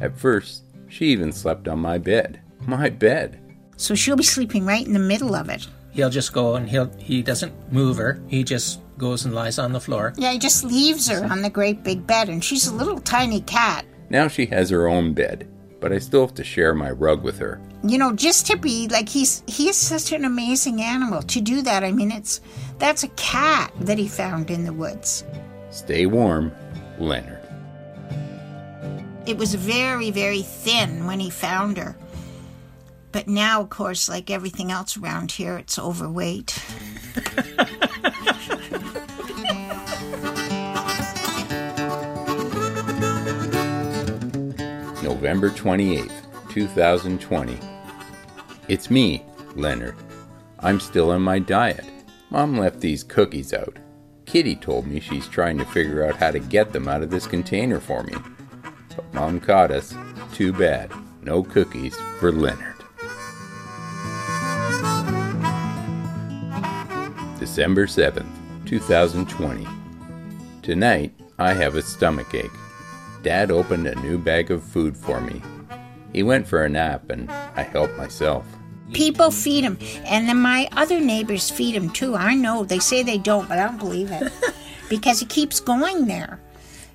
At 0.00 0.18
first, 0.18 0.64
she 0.88 1.06
even 1.06 1.32
slept 1.32 1.68
on 1.68 1.78
my 1.78 1.98
bed. 1.98 2.40
My 2.60 2.88
bed. 2.88 3.40
So 3.76 3.94
she'll 3.94 4.16
be 4.16 4.22
sleeping 4.22 4.64
right 4.64 4.86
in 4.86 4.92
the 4.92 4.98
middle 4.98 5.34
of 5.34 5.48
it. 5.48 5.66
He'll 5.92 6.10
just 6.10 6.32
go 6.32 6.56
and 6.56 6.68
he'll 6.68 6.90
he 6.98 7.22
doesn't 7.22 7.72
move 7.72 7.96
her. 7.96 8.20
He 8.28 8.44
just 8.44 8.80
goes 8.98 9.24
and 9.24 9.34
lies 9.34 9.58
on 9.58 9.72
the 9.72 9.80
floor. 9.80 10.14
Yeah, 10.16 10.32
he 10.32 10.38
just 10.38 10.64
leaves 10.64 11.08
her 11.08 11.24
on 11.24 11.42
the 11.42 11.50
great 11.50 11.82
big 11.82 12.06
bed, 12.06 12.28
and 12.28 12.42
she's 12.42 12.66
a 12.66 12.74
little 12.74 13.00
tiny 13.00 13.40
cat. 13.42 13.84
Now 14.10 14.28
she 14.28 14.46
has 14.46 14.70
her 14.70 14.86
own 14.86 15.14
bed, 15.14 15.48
but 15.86 15.94
I 15.94 16.00
still 16.00 16.22
have 16.22 16.34
to 16.34 16.42
share 16.42 16.74
my 16.74 16.90
rug 16.90 17.22
with 17.22 17.38
her. 17.38 17.60
You 17.84 17.96
know, 17.96 18.12
just 18.12 18.44
to 18.48 18.56
be 18.56 18.88
like 18.88 19.08
he's 19.08 19.44
he 19.46 19.68
is 19.68 19.76
such 19.76 20.10
an 20.10 20.24
amazing 20.24 20.82
animal. 20.82 21.22
To 21.22 21.40
do 21.40 21.62
that, 21.62 21.84
I 21.84 21.92
mean, 21.92 22.10
it's 22.10 22.40
that's 22.78 23.04
a 23.04 23.08
cat 23.10 23.72
that 23.82 23.96
he 23.96 24.08
found 24.08 24.50
in 24.50 24.64
the 24.64 24.72
woods. 24.72 25.22
Stay 25.70 26.06
warm, 26.06 26.50
Leonard. 26.98 27.38
It 29.26 29.38
was 29.38 29.54
very, 29.54 30.10
very 30.10 30.42
thin 30.42 31.06
when 31.06 31.20
he 31.20 31.30
found 31.30 31.78
her. 31.78 31.96
But 33.12 33.28
now, 33.28 33.60
of 33.60 33.70
course, 33.70 34.08
like 34.08 34.28
everything 34.28 34.72
else 34.72 34.96
around 34.96 35.30
here, 35.30 35.56
it's 35.56 35.78
overweight. 35.78 36.60
November 45.26 45.50
28th, 45.50 46.50
2020. 46.50 47.58
It's 48.68 48.92
me, 48.92 49.24
Leonard. 49.56 49.96
I'm 50.60 50.78
still 50.78 51.10
on 51.10 51.22
my 51.22 51.40
diet. 51.40 51.84
Mom 52.30 52.56
left 52.56 52.78
these 52.78 53.02
cookies 53.02 53.52
out. 53.52 53.76
Kitty 54.24 54.54
told 54.54 54.86
me 54.86 55.00
she's 55.00 55.26
trying 55.26 55.58
to 55.58 55.64
figure 55.64 56.06
out 56.06 56.14
how 56.14 56.30
to 56.30 56.38
get 56.38 56.72
them 56.72 56.86
out 56.86 57.02
of 57.02 57.10
this 57.10 57.26
container 57.26 57.80
for 57.80 58.04
me. 58.04 58.14
But 58.94 59.12
Mom 59.14 59.40
caught 59.40 59.72
us. 59.72 59.96
Too 60.32 60.52
bad. 60.52 60.92
No 61.22 61.42
cookies 61.42 61.96
for 62.20 62.30
Leonard. 62.30 62.76
December 67.40 67.88
7th, 67.88 68.30
2020. 68.64 69.66
Tonight, 70.62 71.12
I 71.36 71.52
have 71.52 71.74
a 71.74 71.82
stomach 71.82 72.32
ache. 72.32 72.52
Dad 73.26 73.50
opened 73.50 73.88
a 73.88 74.00
new 74.02 74.18
bag 74.18 74.52
of 74.52 74.62
food 74.62 74.96
for 74.96 75.20
me. 75.20 75.42
He 76.12 76.22
went 76.22 76.46
for 76.46 76.64
a 76.64 76.68
nap 76.68 77.10
and 77.10 77.28
I 77.28 77.62
helped 77.62 77.96
myself. 77.96 78.46
People 78.92 79.32
feed 79.32 79.64
him, 79.64 79.78
and 80.04 80.28
then 80.28 80.36
my 80.36 80.68
other 80.70 81.00
neighbors 81.00 81.50
feed 81.50 81.74
him 81.74 81.90
too. 81.90 82.14
I 82.14 82.36
know 82.36 82.62
they 82.62 82.78
say 82.78 83.02
they 83.02 83.18
don't, 83.18 83.48
but 83.48 83.58
I 83.58 83.64
don't 83.64 83.80
believe 83.80 84.12
it 84.12 84.32
because 84.88 85.18
he 85.18 85.26
keeps 85.26 85.58
going 85.58 86.06
there. 86.06 86.40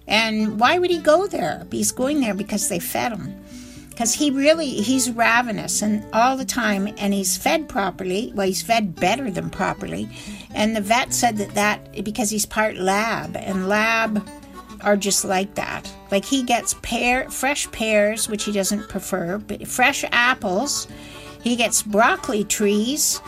And 0.08 0.58
why 0.58 0.80
would 0.80 0.90
he 0.90 1.00
go 1.00 1.28
there? 1.28 1.68
He's 1.70 1.92
going 1.92 2.22
there 2.22 2.34
because 2.34 2.70
they 2.70 2.80
fed 2.80 3.12
him. 3.12 3.36
Because 3.90 4.14
he 4.14 4.32
really, 4.32 4.70
he's 4.70 5.12
ravenous 5.12 5.82
and 5.82 6.06
all 6.14 6.38
the 6.38 6.46
time, 6.46 6.88
and 6.98 7.14
he's 7.14 7.36
fed 7.36 7.68
properly. 7.68 8.32
Well, 8.34 8.48
he's 8.48 8.62
fed 8.62 8.96
better 8.96 9.30
than 9.30 9.50
properly. 9.50 10.08
And 10.56 10.78
the 10.78 10.82
vet 10.82 11.14
said 11.14 11.36
that 11.40 11.56
that, 11.56 12.06
because 12.06 12.30
he's 12.30 12.46
part 12.46 12.78
lab, 12.78 13.36
and 13.36 13.68
lab 13.68 14.26
are 14.84 14.98
just 14.98 15.26
like 15.26 15.56
that. 15.56 15.92
Like 16.12 16.26
he 16.26 16.44
gets 16.44 16.76
pear, 16.82 17.30
fresh 17.30 17.70
pears, 17.72 18.28
which 18.28 18.44
he 18.44 18.52
doesn't 18.52 18.90
prefer, 18.90 19.38
but 19.38 19.68
fresh 19.68 20.04
apples. 20.12 20.88
He 21.44 21.56
gets 21.56 21.82
broccoli 21.82 22.44
trees, 22.44 23.22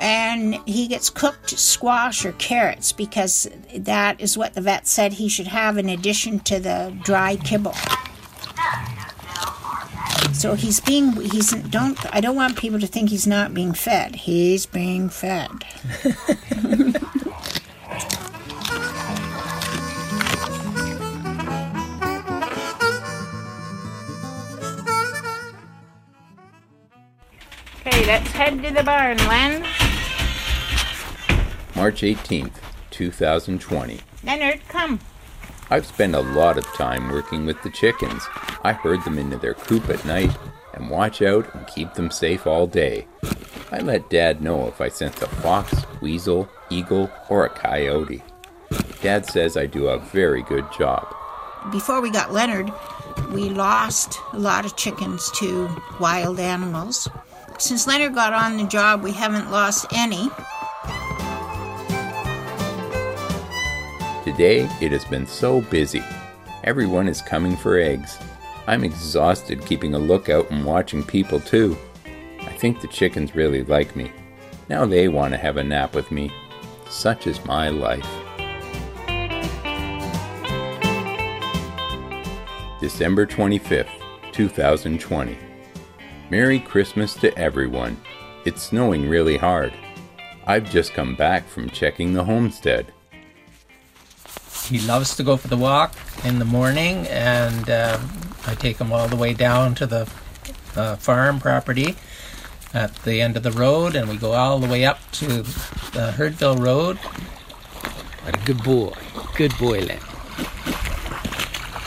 and 0.00 0.56
he 0.66 0.88
gets 0.88 1.10
cooked 1.10 1.50
squash 1.50 2.24
or 2.24 2.32
carrots 2.32 2.92
because 2.92 3.48
that 3.74 4.20
is 4.20 4.36
what 4.36 4.54
the 4.54 4.60
vet 4.60 4.86
said 4.86 5.12
he 5.12 5.28
should 5.28 5.46
have 5.46 5.78
in 5.78 5.88
addition 5.88 6.40
to 6.40 6.58
the 6.58 6.96
dry 7.04 7.36
kibble. 7.36 7.74
So 10.32 10.54
he's 10.54 10.80
being 10.80 11.12
he's 11.12 11.50
don't 11.50 11.98
I 12.14 12.20
don't 12.22 12.34
want 12.34 12.56
people 12.56 12.80
to 12.80 12.86
think 12.86 13.10
he's 13.10 13.26
not 13.26 13.52
being 13.52 13.74
fed. 13.74 14.16
He's 14.16 14.64
being 14.64 15.10
fed. 15.10 15.50
Okay, 27.86 28.04
let's 28.04 28.30
head 28.32 28.62
to 28.62 28.74
the 28.74 28.82
barn, 28.82 29.16
Len. 29.18 29.62
March 31.74 32.02
18th, 32.02 32.52
2020. 32.90 34.00
Leonard, 34.22 34.60
come. 34.68 35.00
I've 35.70 35.86
spent 35.86 36.14
a 36.14 36.20
lot 36.20 36.58
of 36.58 36.66
time 36.74 37.08
working 37.10 37.46
with 37.46 37.62
the 37.62 37.70
chickens. 37.70 38.22
I 38.62 38.74
herd 38.74 39.02
them 39.04 39.18
into 39.18 39.38
their 39.38 39.54
coop 39.54 39.88
at 39.88 40.04
night 40.04 40.36
and 40.74 40.90
watch 40.90 41.22
out 41.22 41.54
and 41.54 41.66
keep 41.68 41.94
them 41.94 42.10
safe 42.10 42.46
all 42.46 42.66
day. 42.66 43.06
I 43.72 43.78
let 43.78 44.10
Dad 44.10 44.42
know 44.42 44.68
if 44.68 44.82
I 44.82 44.90
sense 44.90 45.22
a 45.22 45.28
fox, 45.28 45.72
weasel, 46.02 46.50
eagle, 46.68 47.10
or 47.30 47.46
a 47.46 47.48
coyote. 47.48 48.22
Dad 49.00 49.24
says 49.24 49.56
I 49.56 49.64
do 49.64 49.88
a 49.88 49.98
very 49.98 50.42
good 50.42 50.66
job. 50.76 51.14
Before 51.72 52.02
we 52.02 52.10
got 52.10 52.32
Leonard, 52.32 52.70
we 53.32 53.48
lost 53.48 54.18
a 54.34 54.38
lot 54.38 54.66
of 54.66 54.76
chickens 54.76 55.30
to 55.36 55.70
wild 55.98 56.38
animals. 56.38 57.08
Since 57.60 57.86
Leonard 57.86 58.14
got 58.14 58.32
on 58.32 58.56
the 58.56 58.64
job, 58.64 59.02
we 59.02 59.12
haven't 59.12 59.50
lost 59.50 59.84
any. 59.92 60.30
Today 64.24 64.66
it 64.80 64.92
has 64.92 65.04
been 65.04 65.26
so 65.26 65.60
busy. 65.60 66.02
Everyone 66.64 67.06
is 67.06 67.20
coming 67.20 67.58
for 67.58 67.76
eggs. 67.76 68.18
I'm 68.66 68.82
exhausted 68.82 69.66
keeping 69.66 69.92
a 69.92 69.98
lookout 69.98 70.50
and 70.50 70.64
watching 70.64 71.02
people 71.02 71.38
too. 71.38 71.76
I 72.40 72.52
think 72.52 72.80
the 72.80 72.88
chickens 72.88 73.34
really 73.34 73.62
like 73.64 73.94
me. 73.94 74.10
Now 74.70 74.86
they 74.86 75.08
want 75.08 75.34
to 75.34 75.38
have 75.38 75.58
a 75.58 75.62
nap 75.62 75.94
with 75.94 76.10
me. 76.10 76.32
Such 76.88 77.26
is 77.26 77.44
my 77.44 77.68
life. 77.68 78.08
December 82.80 83.26
25th, 83.26 83.90
2020. 84.32 85.49
Merry 86.30 86.60
Christmas 86.60 87.14
to 87.14 87.36
everyone. 87.36 87.96
It's 88.44 88.62
snowing 88.62 89.08
really 89.08 89.36
hard. 89.36 89.72
I've 90.46 90.70
just 90.70 90.94
come 90.94 91.16
back 91.16 91.48
from 91.48 91.68
checking 91.70 92.12
the 92.12 92.22
homestead. 92.22 92.92
He 94.68 94.78
loves 94.78 95.16
to 95.16 95.24
go 95.24 95.36
for 95.36 95.48
the 95.48 95.56
walk 95.56 95.92
in 96.24 96.38
the 96.38 96.44
morning, 96.44 97.08
and 97.08 97.68
uh, 97.68 97.98
I 98.46 98.54
take 98.54 98.78
him 98.78 98.92
all 98.92 99.08
the 99.08 99.16
way 99.16 99.34
down 99.34 99.74
to 99.74 99.86
the 99.86 100.08
uh, 100.76 100.94
farm 100.96 101.40
property 101.40 101.96
at 102.72 102.94
the 103.02 103.20
end 103.20 103.36
of 103.36 103.42
the 103.42 103.50
road, 103.50 103.96
and 103.96 104.08
we 104.08 104.16
go 104.16 104.30
all 104.32 104.60
the 104.60 104.68
way 104.68 104.84
up 104.84 104.98
to 105.12 105.26
the 105.26 106.14
Herdville 106.16 106.60
Road. 106.60 106.96
What 106.98 108.40
a 108.40 108.44
good 108.46 108.62
boy. 108.62 108.92
Good 109.34 109.58
boy, 109.58 109.80
Len. 109.80 109.98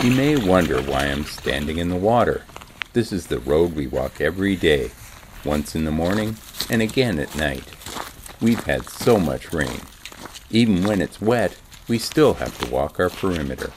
You 0.03 0.11
may 0.11 0.35
wonder 0.35 0.81
why 0.81 1.05
I'm 1.05 1.23
standing 1.23 1.77
in 1.77 1.87
the 1.87 1.95
water. 1.95 2.43
This 2.93 3.11
is 3.11 3.25
the 3.25 3.39
road 3.39 3.75
we 3.75 3.87
walk 3.87 4.21
every 4.21 4.55
day, 4.55 4.91
once 5.43 5.73
in 5.73 5.83
the 5.83 5.91
morning 5.91 6.37
and 6.69 6.79
again 6.79 7.17
at 7.17 7.35
night. 7.35 7.63
We've 8.39 8.63
had 8.65 8.87
so 8.87 9.17
much 9.17 9.51
rain. 9.51 9.81
Even 10.51 10.83
when 10.83 11.01
it's 11.01 11.19
wet, 11.19 11.57
we 11.87 11.97
still 11.97 12.35
have 12.35 12.55
to 12.59 12.69
walk 12.69 12.99
our 12.99 13.09
perimeter. 13.09 13.73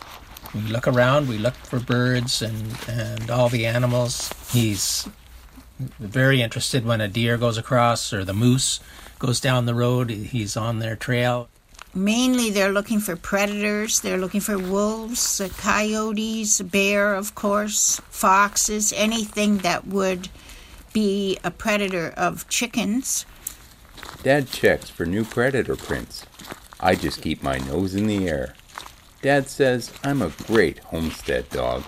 We 0.55 0.61
look 0.61 0.87
around, 0.87 1.29
we 1.29 1.39
look 1.39 1.55
for 1.55 1.81
birds 1.81 2.43
and, 2.43 2.77
and 2.87 3.31
all 3.31 3.49
the 3.49 3.65
animals. 3.65 4.31
He's 4.53 5.09
very 5.99 6.43
interested 6.43 6.85
when 6.85 7.01
a 7.01 7.09
deer 7.09 7.39
goes 7.39 7.57
across 7.57 8.13
or 8.13 8.23
the 8.23 8.35
moose 8.35 8.81
goes 9.19 9.41
down 9.41 9.65
the 9.65 9.75
road. 9.75 10.11
He's 10.11 10.59
on 10.59 10.79
their 10.79 10.95
trail. 10.95 11.49
Mainly, 11.97 12.51
they're 12.51 12.73
looking 12.73 13.01
for 13.01 13.17
predators. 13.17 14.01
They're 14.01 14.19
looking 14.19 14.43
for 14.43 14.59
wolves, 14.59 15.41
uh, 15.41 15.49
coyotes, 15.57 16.61
bear, 16.61 17.15
of 17.15 17.35
course, 17.35 18.03
foxes, 18.11 18.93
anything 18.95 19.59
that 19.59 19.87
would 19.87 20.29
be 20.93 21.39
a 21.43 21.51
predator 21.51 22.13
of 22.15 22.47
chickens. 22.51 23.25
Dad 24.23 24.51
checks 24.51 24.91
for 24.91 25.07
new 25.07 25.25
predator 25.25 25.75
prints. 25.75 26.27
I 26.79 26.97
just 26.97 27.23
keep 27.23 27.43
my 27.43 27.57
nose 27.57 27.95
in 27.95 28.07
the 28.07 28.29
air. 28.29 28.55
Dad 29.23 29.49
says 29.49 29.91
I'm 30.05 30.21
a 30.21 30.33
great 30.47 30.81
homestead 30.81 31.49
dog, 31.49 31.85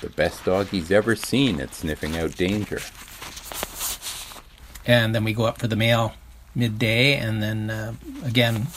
the 0.00 0.10
best 0.10 0.44
dog 0.44 0.68
he's 0.68 0.92
ever 0.92 1.16
seen 1.16 1.60
at 1.60 1.74
sniffing 1.74 2.16
out 2.16 2.36
danger. 2.36 2.80
And 4.86 5.12
then 5.16 5.24
we 5.24 5.32
go 5.32 5.46
up 5.46 5.58
for 5.58 5.66
the 5.66 5.74
mail 5.74 6.14
midday, 6.54 7.16
and 7.16 7.42
then 7.42 7.70
uh, 7.70 7.94
again, 8.24 8.68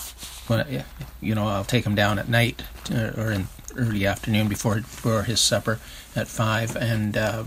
when, 0.52 0.84
you 1.22 1.34
know, 1.34 1.48
I'll 1.48 1.64
take 1.64 1.86
him 1.86 1.96
down 1.96 2.20
at 2.20 2.28
night 2.28 2.62
or 2.92 3.32
in 3.32 3.48
early 3.78 4.06
afternoon 4.06 4.50
before 4.50 4.82
for 4.82 5.24
his 5.24 5.40
supper 5.40 5.80
at 6.14 6.28
five, 6.28 6.76
and 6.76 7.16
uh, 7.16 7.46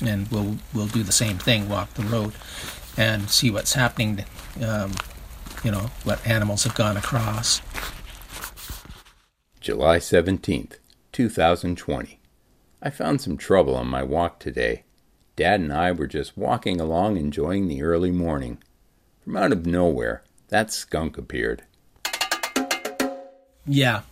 and 0.00 0.28
we'll 0.28 0.56
we'll 0.72 0.86
do 0.86 1.02
the 1.02 1.12
same 1.12 1.38
thing, 1.38 1.68
walk 1.68 1.92
the 1.94 2.04
road, 2.04 2.34
and 2.96 3.28
see 3.28 3.50
what's 3.50 3.72
happening. 3.72 4.24
Um, 4.64 4.92
you 5.64 5.72
know 5.72 5.90
what 6.04 6.24
animals 6.24 6.62
have 6.64 6.76
gone 6.76 6.96
across. 6.96 7.60
July 9.60 9.98
17th, 9.98 10.74
2020. 11.10 12.20
I 12.80 12.90
found 12.90 13.20
some 13.20 13.36
trouble 13.36 13.74
on 13.74 13.88
my 13.88 14.04
walk 14.04 14.38
today. 14.38 14.84
Dad 15.34 15.58
and 15.58 15.72
I 15.72 15.90
were 15.90 16.06
just 16.06 16.38
walking 16.38 16.80
along 16.80 17.16
enjoying 17.16 17.66
the 17.66 17.82
early 17.82 18.12
morning. 18.12 18.58
From 19.24 19.36
out 19.36 19.50
of 19.50 19.66
nowhere, 19.66 20.22
that 20.48 20.72
skunk 20.72 21.18
appeared. 21.18 21.64
Yeah, 23.66 24.02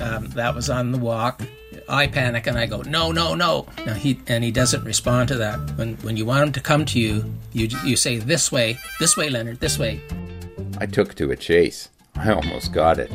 um, 0.00 0.28
that 0.34 0.54
was 0.54 0.68
on 0.68 0.92
the 0.92 0.98
walk. 0.98 1.42
I 1.88 2.06
panic 2.06 2.46
and 2.46 2.58
I 2.58 2.66
go, 2.66 2.82
no, 2.82 3.12
no, 3.12 3.34
no. 3.34 3.66
Now 3.86 3.94
he 3.94 4.20
and 4.26 4.44
he 4.44 4.50
doesn't 4.50 4.84
respond 4.84 5.28
to 5.28 5.36
that. 5.36 5.58
When 5.76 5.96
when 5.96 6.16
you 6.16 6.24
want 6.24 6.42
him 6.46 6.52
to 6.52 6.60
come 6.60 6.84
to 6.86 7.00
you, 7.00 7.34
you 7.52 7.68
you 7.84 7.96
say 7.96 8.18
this 8.18 8.52
way, 8.52 8.78
this 9.00 9.16
way, 9.16 9.28
Leonard, 9.28 9.60
this 9.60 9.78
way. 9.78 10.00
I 10.78 10.86
took 10.86 11.14
to 11.16 11.30
a 11.30 11.36
chase. 11.36 11.88
I 12.16 12.32
almost 12.32 12.72
got 12.72 12.98
it. 12.98 13.10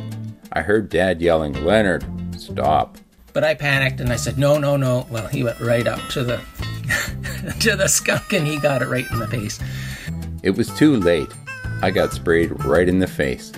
I 0.52 0.62
heard 0.62 0.88
Dad 0.88 1.20
yelling, 1.20 1.52
Leonard, 1.64 2.04
stop. 2.36 2.98
But 3.32 3.44
I 3.44 3.54
panicked 3.54 4.00
and 4.00 4.12
I 4.12 4.16
said, 4.16 4.38
no, 4.38 4.58
no, 4.58 4.76
no. 4.76 5.06
Well, 5.10 5.28
he 5.28 5.44
went 5.44 5.60
right 5.60 5.86
up 5.86 6.00
to 6.10 6.24
the 6.24 6.38
to 7.60 7.76
the 7.76 7.88
skunk 7.88 8.32
and 8.32 8.46
he 8.46 8.58
got 8.58 8.82
it 8.82 8.88
right 8.88 9.08
in 9.10 9.18
the 9.18 9.28
face. 9.28 9.60
It 10.42 10.56
was 10.56 10.68
too 10.76 10.96
late. 10.96 11.28
I 11.82 11.90
got 11.90 12.12
sprayed 12.12 12.64
right 12.64 12.88
in 12.88 12.98
the 12.98 13.06
face. 13.06 13.52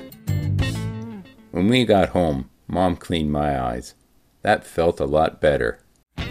When 1.61 1.69
we 1.69 1.85
got 1.85 2.09
home, 2.09 2.49
Mom 2.69 2.97
cleaned 2.97 3.33
my 3.33 3.61
eyes. 3.61 3.95
That 4.41 4.65
felt 4.65 4.99
a 4.99 5.05
lot 5.05 5.43
better. 5.43 5.79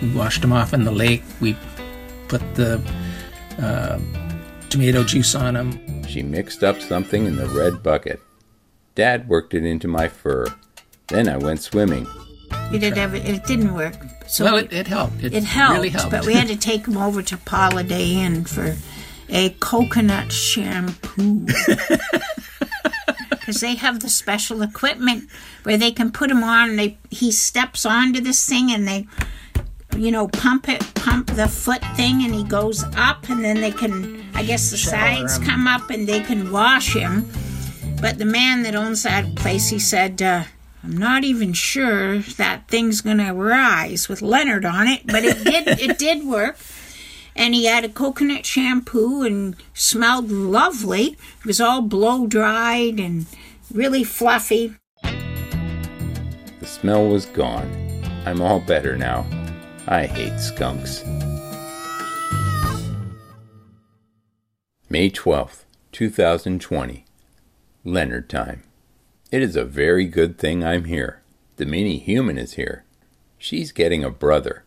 We 0.02 0.12
washed 0.12 0.42
them 0.42 0.52
off 0.52 0.74
in 0.74 0.86
the 0.86 0.92
lake. 0.92 1.22
We 1.40 1.56
put 2.28 2.42
the 2.56 2.82
uh, 3.60 4.00
tomato 4.70 5.04
juice 5.04 5.36
on 5.36 5.54
them. 5.54 6.04
She 6.08 6.24
mixed 6.24 6.64
up 6.64 6.82
something 6.82 7.28
in 7.28 7.36
the 7.36 7.46
red 7.46 7.84
bucket. 7.84 8.20
Dad 8.96 9.30
worked 9.30 9.54
it 9.54 9.64
into 9.66 9.88
my 9.88 10.08
fur. 10.08 10.48
Then 11.10 11.30
I 11.30 11.38
went 11.38 11.62
swimming. 11.62 12.08
It, 12.74 12.80
did 12.80 12.98
every, 12.98 13.20
it 13.20 13.46
didn't 13.46 13.76
work. 13.76 13.98
So 14.26 14.46
well, 14.46 14.56
it, 14.56 14.74
it 14.74 14.88
helped. 14.88 15.24
It, 15.24 15.36
it 15.36 15.44
helped, 15.44 15.76
really 15.76 15.90
helped. 15.90 16.10
but 16.10 16.26
we 16.26 16.34
had 16.34 16.48
to 16.48 16.58
take 16.58 16.88
him 16.88 16.98
over 16.98 17.22
to 17.22 17.38
Paula 17.38 17.84
Day 17.84 18.16
Inn 18.16 18.46
for 18.46 18.76
a 19.30 19.52
coconut 19.60 20.32
shampoo. 20.32 21.46
Because 23.50 23.62
they 23.62 23.74
have 23.78 24.02
the 24.02 24.10
special 24.10 24.62
equipment 24.62 25.28
where 25.64 25.76
they 25.76 25.92
can 25.92 26.12
put 26.12 26.30
him 26.30 26.44
on. 26.44 26.76
They 26.76 27.00
he 27.10 27.32
steps 27.32 27.84
onto 27.84 28.22
this 28.22 28.48
thing 28.48 28.72
and 28.72 28.88
they, 28.88 29.08
you 29.98 30.12
know, 30.12 30.28
pump 30.28 30.70
it, 30.70 30.82
pump 30.94 31.32
the 31.32 31.48
foot 31.48 31.84
thing, 31.96 32.22
and 32.24 32.32
he 32.32 32.44
goes 32.44 32.84
up, 32.96 33.28
and 33.28 33.44
then 33.44 33.60
they 33.60 33.72
can 33.72 34.24
I 34.36 34.44
guess 34.44 34.70
the 34.70 34.78
Shower 34.78 34.92
sides 35.16 35.38
him. 35.38 35.46
come 35.46 35.68
up 35.68 35.90
and 35.90 36.08
they 36.08 36.20
can 36.20 36.52
wash 36.52 36.94
him. 36.94 37.28
But 38.00 38.20
the 38.20 38.26
man 38.26 38.62
that 38.62 38.76
owns 38.76 39.02
that 39.02 39.36
place, 39.36 39.70
he 39.70 39.80
said, 39.80 40.22
uh, 40.22 40.44
I'm 40.84 40.96
not 40.96 41.24
even 41.24 41.54
sure 41.54 42.20
that 42.20 42.68
thing's 42.68 43.02
gonna 43.02 43.34
rise 43.34 44.08
with 44.08 44.22
Leonard 44.22 44.64
on 44.64 44.88
it, 44.88 45.08
but 45.08 45.24
it 45.26 45.44
did 45.44 45.68
it 45.80 45.98
did 45.98 46.24
work. 46.24 46.56
And 47.36 47.56
he 47.56 47.66
had 47.66 47.86
a 47.86 47.90
coconut 47.90 48.46
shampoo 48.46 49.24
and 49.24 49.56
smelled 49.74 50.32
lovely. 50.32 51.18
It 51.40 51.46
was 51.46 51.62
all 51.62 51.82
blow 51.82 52.28
dried 52.28 53.00
and 53.00 53.26
really 53.74 54.04
fluffy. 54.04 54.76
The 55.02 56.66
smell 56.66 57.08
was 57.08 57.26
gone. 57.26 57.72
I'm 58.26 58.42
all 58.42 58.60
better 58.60 58.98
now. 58.98 59.26
I 59.88 60.06
hate 60.06 60.40
skunks. 60.40 61.04
May 64.90 65.10
12th, 65.10 65.66
2020. 65.92 67.06
Leonard 67.86 68.30
time. 68.30 68.64
It 69.32 69.44
is 69.44 69.56
a 69.56 69.64
very 69.64 70.06
good 70.06 70.38
thing 70.38 70.64
I'm 70.64 70.86
here. 70.86 71.22
The 71.58 71.66
mini 71.66 72.00
human 72.00 72.38
is 72.38 72.54
here. 72.54 72.84
She's 73.38 73.72
getting 73.72 74.04
a 74.04 74.10
brother. 74.10 74.64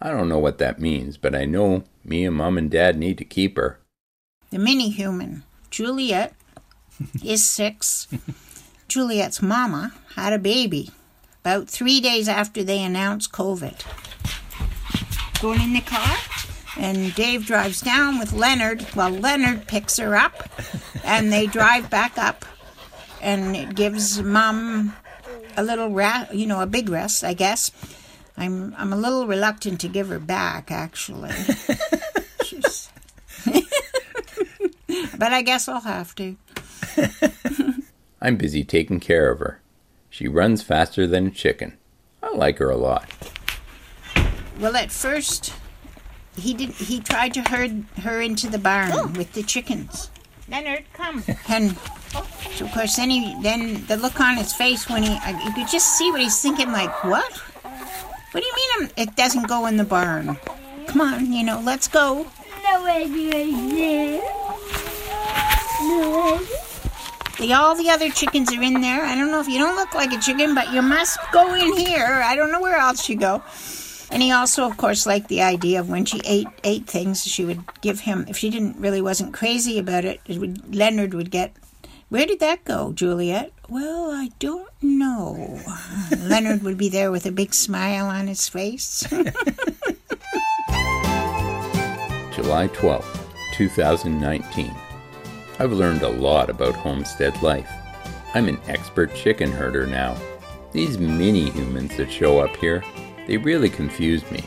I 0.00 0.10
don't 0.10 0.28
know 0.28 0.38
what 0.38 0.58
that 0.58 0.80
means, 0.80 1.16
but 1.16 1.34
I 1.34 1.44
know 1.44 1.84
me 2.04 2.24
and 2.24 2.36
mom 2.36 2.56
and 2.56 2.70
dad 2.70 2.96
need 2.96 3.18
to 3.18 3.24
keep 3.24 3.56
her. 3.56 3.80
The 4.50 4.58
mini 4.58 4.90
human, 4.90 5.42
Juliet, 5.70 6.34
is 7.24 7.44
six. 7.44 8.06
Juliet's 8.86 9.42
mama 9.42 9.92
had 10.14 10.32
a 10.32 10.38
baby 10.38 10.90
about 11.42 11.68
three 11.68 12.00
days 12.00 12.28
after 12.28 12.62
they 12.62 12.82
announced 12.82 13.32
COVID. 13.32 13.84
Going 15.40 15.60
in 15.60 15.72
the 15.72 15.80
car, 15.80 16.16
and 16.76 17.14
Dave 17.14 17.46
drives 17.46 17.80
down 17.80 18.18
with 18.18 18.32
Leonard 18.32 18.82
while 18.94 19.10
Leonard 19.10 19.66
picks 19.66 19.96
her 19.98 20.16
up, 20.16 20.48
and 21.04 21.32
they 21.32 21.46
drive 21.58 21.90
back 21.90 22.16
up, 22.18 22.44
and 23.20 23.56
it 23.56 23.74
gives 23.74 24.22
mom 24.22 24.94
a 25.56 25.62
little 25.62 25.90
rest, 25.90 26.32
you 26.34 26.46
know, 26.46 26.60
a 26.60 26.66
big 26.66 26.88
rest, 26.88 27.24
I 27.24 27.34
guess. 27.34 27.70
I'm 28.38 28.74
I'm 28.78 28.92
a 28.92 28.96
little 28.96 29.26
reluctant 29.26 29.80
to 29.80 29.88
give 29.88 30.08
her 30.08 30.20
back, 30.20 30.70
actually. 30.70 31.32
She's- 32.44 32.90
but 35.18 35.32
I 35.32 35.42
guess 35.42 35.68
I'll 35.68 35.80
have 35.80 36.14
to. 36.14 36.36
I'm 38.20 38.36
busy 38.36 38.64
taking 38.64 39.00
care 39.00 39.30
of 39.30 39.40
her. 39.40 39.60
She 40.08 40.28
runs 40.28 40.62
faster 40.62 41.06
than 41.06 41.26
a 41.26 41.30
chicken. 41.30 41.76
I 42.22 42.34
like 42.34 42.58
her 42.58 42.70
a 42.70 42.76
lot. 42.76 43.08
Well, 44.58 44.76
at 44.76 44.90
first, 44.90 45.52
he 46.36 46.54
did. 46.54 46.70
He 46.70 47.00
tried 47.00 47.34
to 47.34 47.42
herd 47.42 47.84
her 48.02 48.20
into 48.20 48.48
the 48.48 48.58
barn 48.58 48.90
oh. 48.92 49.06
with 49.16 49.32
the 49.32 49.42
chickens. 49.42 50.10
Leonard, 50.48 50.84
come. 50.92 51.22
And 51.48 51.76
oh. 52.14 52.26
so 52.54 52.64
of 52.64 52.72
course, 52.72 52.96
then 52.96 53.10
he 53.10 53.36
then 53.42 53.84
the 53.86 53.96
look 53.96 54.20
on 54.20 54.36
his 54.36 54.52
face 54.52 54.88
when 54.88 55.02
he, 55.02 55.10
uh, 55.10 55.38
you 55.44 55.52
could 55.52 55.68
just 55.68 55.98
see 55.98 56.10
what 56.10 56.20
he's 56.20 56.40
thinking. 56.40 56.72
Like, 56.72 57.04
what? 57.04 57.42
What 58.30 58.42
do 58.42 58.46
you 58.46 58.54
mean 58.80 58.90
it 58.96 59.16
doesn't 59.16 59.48
go 59.48 59.66
in 59.66 59.76
the 59.76 59.84
barn? 59.84 60.36
Come 60.86 61.00
on, 61.00 61.32
you 61.32 61.44
know, 61.44 61.60
let's 61.64 61.88
go. 61.88 62.26
No 62.62 62.86
idea. 62.86 64.20
No 65.82 66.34
idea. 66.34 66.48
The, 67.38 67.54
all 67.54 67.76
the 67.76 67.88
other 67.88 68.10
chickens 68.10 68.52
are 68.52 68.60
in 68.60 68.80
there. 68.80 69.04
I 69.04 69.14
don't 69.14 69.30
know 69.30 69.38
if 69.40 69.46
you 69.46 69.58
don't 69.58 69.76
look 69.76 69.94
like 69.94 70.12
a 70.12 70.18
chicken, 70.18 70.56
but 70.56 70.72
you 70.72 70.82
must 70.82 71.18
go 71.32 71.54
in 71.54 71.76
here. 71.76 72.20
I 72.24 72.34
don't 72.34 72.50
know 72.50 72.60
where 72.60 72.76
else 72.76 73.08
you 73.08 73.16
go. 73.16 73.42
And 74.10 74.22
he 74.22 74.32
also, 74.32 74.66
of 74.66 74.76
course, 74.76 75.06
liked 75.06 75.28
the 75.28 75.42
idea 75.42 75.78
of 75.78 75.88
when 75.88 76.04
she 76.04 76.20
ate 76.24 76.48
ate 76.64 76.86
things, 76.86 77.22
she 77.22 77.44
would 77.44 77.62
give 77.80 78.00
him. 78.00 78.24
If 78.28 78.36
she 78.36 78.50
didn't 78.50 78.80
really 78.80 79.00
wasn't 79.00 79.34
crazy 79.34 79.78
about 79.78 80.04
it, 80.04 80.20
it 80.26 80.38
would 80.38 80.74
Leonard 80.74 81.14
would 81.14 81.30
get. 81.30 81.52
Where 82.10 82.24
did 82.24 82.40
that 82.40 82.64
go, 82.64 82.92
Juliet? 82.92 83.52
Well, 83.68 84.10
I 84.10 84.30
don't 84.38 84.72
know. 84.80 85.60
Leonard 86.18 86.62
would 86.62 86.78
be 86.78 86.88
there 86.88 87.10
with 87.10 87.26
a 87.26 87.32
big 87.32 87.52
smile 87.52 88.06
on 88.06 88.28
his 88.28 88.48
face. 88.48 89.00
July 92.32 92.68
12th, 92.68 93.26
2019. 93.52 94.74
I've 95.58 95.72
learned 95.72 96.00
a 96.00 96.08
lot 96.08 96.48
about 96.48 96.74
homestead 96.76 97.42
life. 97.42 97.70
I'm 98.32 98.48
an 98.48 98.60
expert 98.68 99.14
chicken 99.14 99.52
herder 99.52 99.86
now. 99.86 100.16
These 100.72 100.96
mini 100.96 101.50
humans 101.50 101.94
that 101.98 102.10
show 102.10 102.38
up 102.38 102.56
here, 102.56 102.82
they 103.26 103.36
really 103.36 103.68
confuse 103.68 104.22
me. 104.30 104.42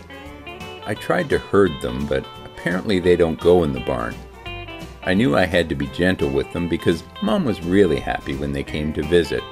I 0.88 0.96
tried 0.96 1.30
to 1.30 1.38
herd 1.38 1.80
them, 1.84 2.08
but 2.08 2.26
apparently 2.44 3.00
they 3.00 3.16
don't 3.16 3.40
go 3.40 3.64
in 3.64 3.72
the 3.72 3.82
barn. 3.82 4.16
I 5.04 5.16
knew 5.16 5.36
I 5.36 5.46
had 5.46 5.68
to 5.70 5.76
be 5.76 5.88
gentle 5.88 6.30
with 6.30 6.52
them 6.52 6.70
because 6.70 7.04
Mom 7.24 7.44
was 7.44 7.62
really 7.62 8.00
happy 8.00 8.36
when 8.36 8.52
they 8.52 8.64
came 8.64 8.94
to 8.94 9.04
visit. 9.04 9.44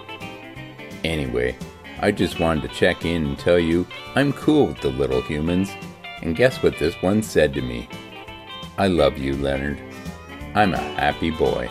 Anyway, 1.03 1.57
I 2.01 2.11
just 2.11 2.39
wanted 2.39 2.61
to 2.61 2.75
check 2.75 3.03
in 3.03 3.25
and 3.25 3.39
tell 3.39 3.57
you 3.57 3.87
I'm 4.15 4.31
cool 4.31 4.67
with 4.67 4.81
the 4.81 4.89
little 4.89 5.21
humans. 5.21 5.71
And 6.21 6.35
guess 6.35 6.61
what 6.61 6.77
this 6.77 7.01
one 7.01 7.23
said 7.23 7.53
to 7.55 7.61
me? 7.61 7.89
I 8.77 8.87
love 8.87 9.17
you, 9.17 9.35
Leonard. 9.37 9.81
I'm 10.53 10.73
a 10.73 10.77
happy 10.77 11.31
boy. 11.31 11.69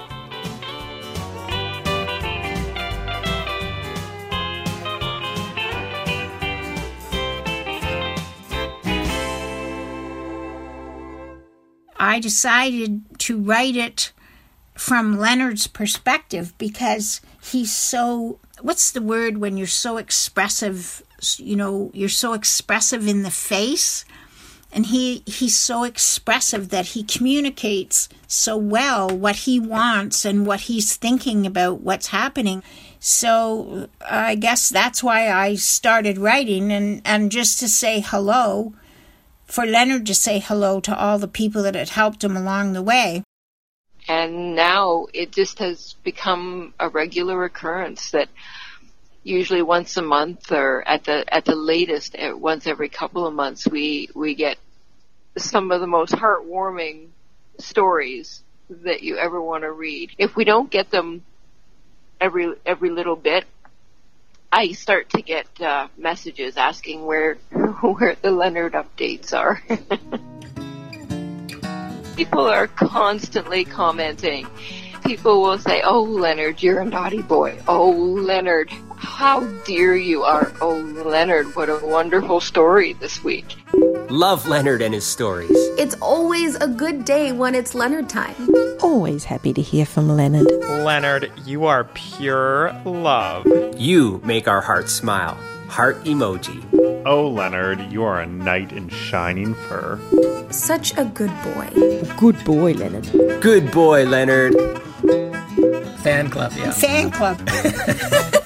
I 12.01 12.21
decided 12.21 13.03
to 13.29 13.38
write 13.38 13.77
it 13.77 14.11
from 14.75 15.19
Leonard's 15.19 15.67
perspective 15.67 16.57
because 16.57 17.21
he's 17.43 17.75
so 17.75 18.38
what's 18.62 18.91
the 18.91 19.03
word 19.03 19.37
when 19.37 19.59
you're 19.59 19.67
so 19.67 19.99
expressive 19.99 21.03
you 21.37 21.55
know 21.55 21.91
you're 21.93 22.09
so 22.09 22.33
expressive 22.33 23.07
in 23.07 23.23
the 23.23 23.31
face? 23.31 24.07
And 24.73 24.87
he 24.87 25.23
he's 25.27 25.57
so 25.57 25.85
expressive 25.85 26.71
that 26.71 26.87
he 26.87 27.03
communicates 27.03 28.09
so 28.27 28.57
well 28.57 29.11
what 29.11 29.37
he 29.37 29.61
wants 29.61 30.25
and 30.25 30.47
what 30.47 30.61
he's 30.61 30.97
thinking 30.97 31.47
about 31.47 31.83
what's 31.83 32.07
happening. 32.07 32.62
So 32.99 33.88
uh, 34.01 34.07
i 34.33 34.35
guess 34.37 34.71
that's 34.71 35.03
why 35.03 35.31
i 35.31 35.55
started 35.55 36.17
writing 36.17 36.73
and 36.73 37.03
and 37.05 37.31
just 37.31 37.59
to 37.61 37.69
say 37.69 38.01
hello 38.01 38.73
for 39.49 39.67
leonard 39.67 40.07
to 40.07 40.15
say 40.15 40.39
hello 40.39 40.79
to 40.81 40.97
all 40.97 41.19
the 41.19 41.27
people 41.27 41.63
that 41.63 41.75
had 41.75 41.89
helped 41.89 42.23
him 42.23 42.37
along 42.37 42.73
the 42.73 42.83
way. 42.83 43.25
And 44.07 44.55
now 44.55 45.07
it 45.13 45.33
just 45.33 45.59
has 45.59 45.95
become 46.05 46.73
a 46.79 46.89
regular 46.89 47.45
occurrence 47.45 48.13
that 48.13 48.29
usually 49.23 49.63
once 49.63 49.97
a 49.97 50.03
month 50.03 50.53
or 50.53 50.87
at 50.87 51.05
the 51.05 51.25
at 51.35 51.45
the 51.45 51.55
latest 51.55 52.15
once 52.19 52.67
every 52.67 52.89
couple 52.89 53.27
of 53.27 53.35
months 53.35 53.69
we 53.69 54.09
we 54.15 54.35
get 54.35 54.57
some 55.37 55.71
of 55.71 55.81
the 55.81 55.87
most 55.87 56.15
heartwarming 56.15 57.09
stories 57.59 58.43
that 58.71 59.03
you 59.03 59.17
ever 59.17 59.41
want 59.41 59.63
to 59.65 59.73
read. 59.73 60.11
If 60.19 60.37
we 60.37 60.45
don't 60.45 60.71
get 60.71 60.91
them 60.91 61.25
every 62.21 62.55
every 62.65 62.91
little 62.91 63.17
bit 63.17 63.45
I 64.51 64.73
start 64.73 65.11
to 65.11 65.23
get 65.23 65.47
uh, 65.61 65.89
messages 65.97 66.57
asking 66.57 67.05
where 67.05 67.35
where 67.83 68.17
the 68.21 68.31
Leonard 68.31 68.73
updates 68.73 69.33
are 69.33 69.63
people 72.19 72.49
are 72.49 72.67
constantly 72.67 73.65
commenting. 73.65 74.45
People 75.05 75.41
will 75.41 75.59
say, 75.59 75.83
Oh, 75.85 76.03
Leonard, 76.03 76.61
you're 76.61 76.81
a 76.81 76.85
naughty 76.85 77.23
boy. 77.23 77.63
Oh, 77.69 77.93
Leonard, 77.93 78.73
how 78.99 79.41
dear 79.65 79.95
you 79.97 80.23
are. 80.23 80.53
Oh, 80.61 80.77
Leonard, 81.05 81.55
what 81.57 81.69
a 81.69 81.79
wonderful 81.83 82.41
story 82.41 82.95
this 82.95 83.23
week. 83.23 83.57
Love 84.11 84.49
Leonard 84.49 84.83
and 84.83 84.95
his 84.95 85.07
stories. 85.07 85.51
It's 85.79 85.95
always 86.01 86.57
a 86.57 86.69
good 86.69 87.05
day 87.05 87.33
when 87.33 87.55
it's 87.55 87.75
Leonard 87.75 88.09
time. 88.09 88.35
Always 88.83 89.25
happy 89.25 89.53
to 89.53 89.63
hear 89.63 89.87
from 89.87 90.09
Leonard. 90.09 90.47
Leonard, 90.69 91.31
you 91.45 91.67
are 91.67 91.85
pure 91.85 92.73
love. 92.85 93.47
You 93.77 94.21
make 94.25 94.49
our 94.49 94.61
hearts 94.61 94.93
smile. 94.93 95.35
Heart 95.69 96.05
emoji. 96.05 96.65
Oh, 97.05 97.29
Leonard, 97.29 97.93
you 97.93 98.03
are 98.03 98.21
a 98.21 98.27
knight 98.27 98.73
in 98.73 98.89
shining 98.89 99.55
fur. 99.55 100.01
Such 100.51 100.97
a 100.97 101.05
good 101.05 101.33
boy. 101.43 101.69
Good 102.17 102.43
boy, 102.45 102.73
Leonard. 102.73 103.41
Good 103.43 103.71
boy, 103.71 104.05
Leonard. 104.05 104.55
Fan 106.01 106.31
club, 106.31 106.53
yeah. 106.57 106.71
fan 106.71 107.11
club 107.11 107.39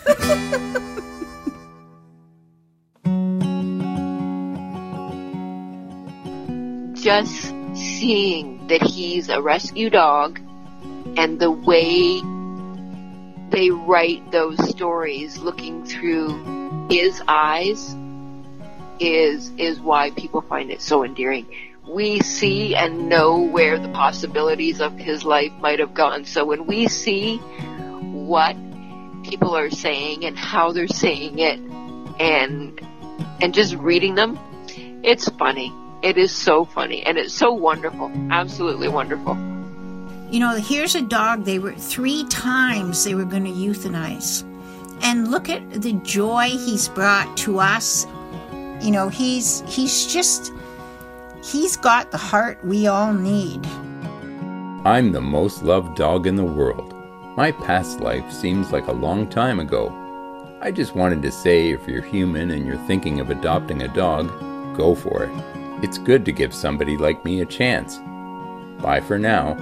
Just 7.12 7.53
seeing 7.75 8.68
that 8.68 8.81
he's 8.81 9.29
a 9.29 9.42
rescue 9.42 9.90
dog 9.90 10.40
and 11.18 11.38
the 11.38 11.51
way 11.51 12.22
they 13.51 13.68
write 13.68 14.31
those 14.33 14.57
stories 14.70 15.37
looking 15.37 15.85
through 15.85 16.88
his 16.88 17.20
eyes 17.29 17.94
is 18.98 19.51
is 19.59 19.79
why 19.79 20.11
people 20.12 20.40
find 20.40 20.70
it 20.70 20.81
so 20.81 21.05
endearing. 21.05 21.46
we 21.87 22.20
see 22.20 22.75
and 22.75 23.11
know 23.11 23.40
where 23.40 23.79
the 23.79 23.90
possibilities 23.90 24.81
of 24.81 24.96
his 24.96 25.22
life 25.22 25.53
might 25.61 25.81
have 25.81 25.92
gone. 25.92 26.25
So 26.25 26.46
when 26.46 26.64
we 26.66 26.88
see 26.88 27.37
what 27.37 28.57
people 29.22 29.55
are 29.55 29.68
saying 29.68 30.25
and 30.25 30.38
how 30.38 30.72
they're 30.72 30.88
saying 30.88 31.40
it 31.40 31.61
and 32.18 32.81
and 33.42 33.53
just 33.53 33.75
reading 33.75 34.14
them, 34.14 34.38
it's 35.05 35.29
funny. 35.29 35.75
It 36.03 36.19
is 36.19 36.33
so 36.33 36.65
funny 36.65 37.05
and 37.05 37.17
it's 37.17 37.33
so 37.33 37.53
wonderful. 37.53 38.11
Absolutely 38.31 38.88
wonderful. 38.88 39.37
You 40.33 40.41
know, 40.41 40.57
here's 40.57 40.97
a 40.97 41.03
dog 41.03 41.45
they 41.45 41.61
were 41.61 41.75
three 41.75 42.25
times 42.25 43.05
they 43.05 43.15
were 43.15 43.25
going 43.25 43.45
to 43.45 43.51
euthanize. 43.51 44.43
And 45.03 45.31
look 45.31 45.49
at 45.49 45.71
the 45.71 45.93
joy 46.05 46.49
he's 46.49 46.88
brought 46.88 47.37
to 47.38 47.61
us. 47.61 48.07
You 48.81 48.91
know, 48.91 49.09
he's 49.09 49.62
he's 49.69 50.07
just 50.07 50.53
he's 51.45 51.77
got 51.77 52.11
the 52.11 52.19
heart 52.19 52.65
we 52.65 52.88
all 52.88 53.12
need. 53.12 53.65
I'm 54.85 55.12
the 55.12 55.21
most 55.21 55.62
loved 55.62 55.97
dog 55.97 56.27
in 56.27 56.35
the 56.35 56.45
world. 56.45 56.95
My 57.37 57.53
past 57.53 58.01
life 58.01 58.31
seems 58.33 58.73
like 58.73 58.88
a 58.88 58.93
long 58.93 59.29
time 59.29 59.61
ago. 59.61 59.97
I 60.61 60.73
just 60.73 60.97
wanted 60.97 61.23
to 61.23 61.31
say 61.31 61.71
if 61.71 61.87
you're 61.87 62.03
human 62.03 62.51
and 62.51 62.67
you're 62.67 62.87
thinking 62.88 63.21
of 63.21 63.31
adopting 63.31 63.83
a 63.83 63.88
dog, 63.88 64.29
go 64.77 64.97
for 64.97 65.25
it. 65.25 65.62
It's 65.83 65.99
good 65.99 66.25
to 66.27 66.33
give 66.33 66.55
somebody 66.55 66.97
like 66.97 67.25
me 67.25 67.40
a 67.40 67.45
chance. 67.45 67.99
Bye 68.81 69.01
for 69.01 69.18
now. 69.18 69.55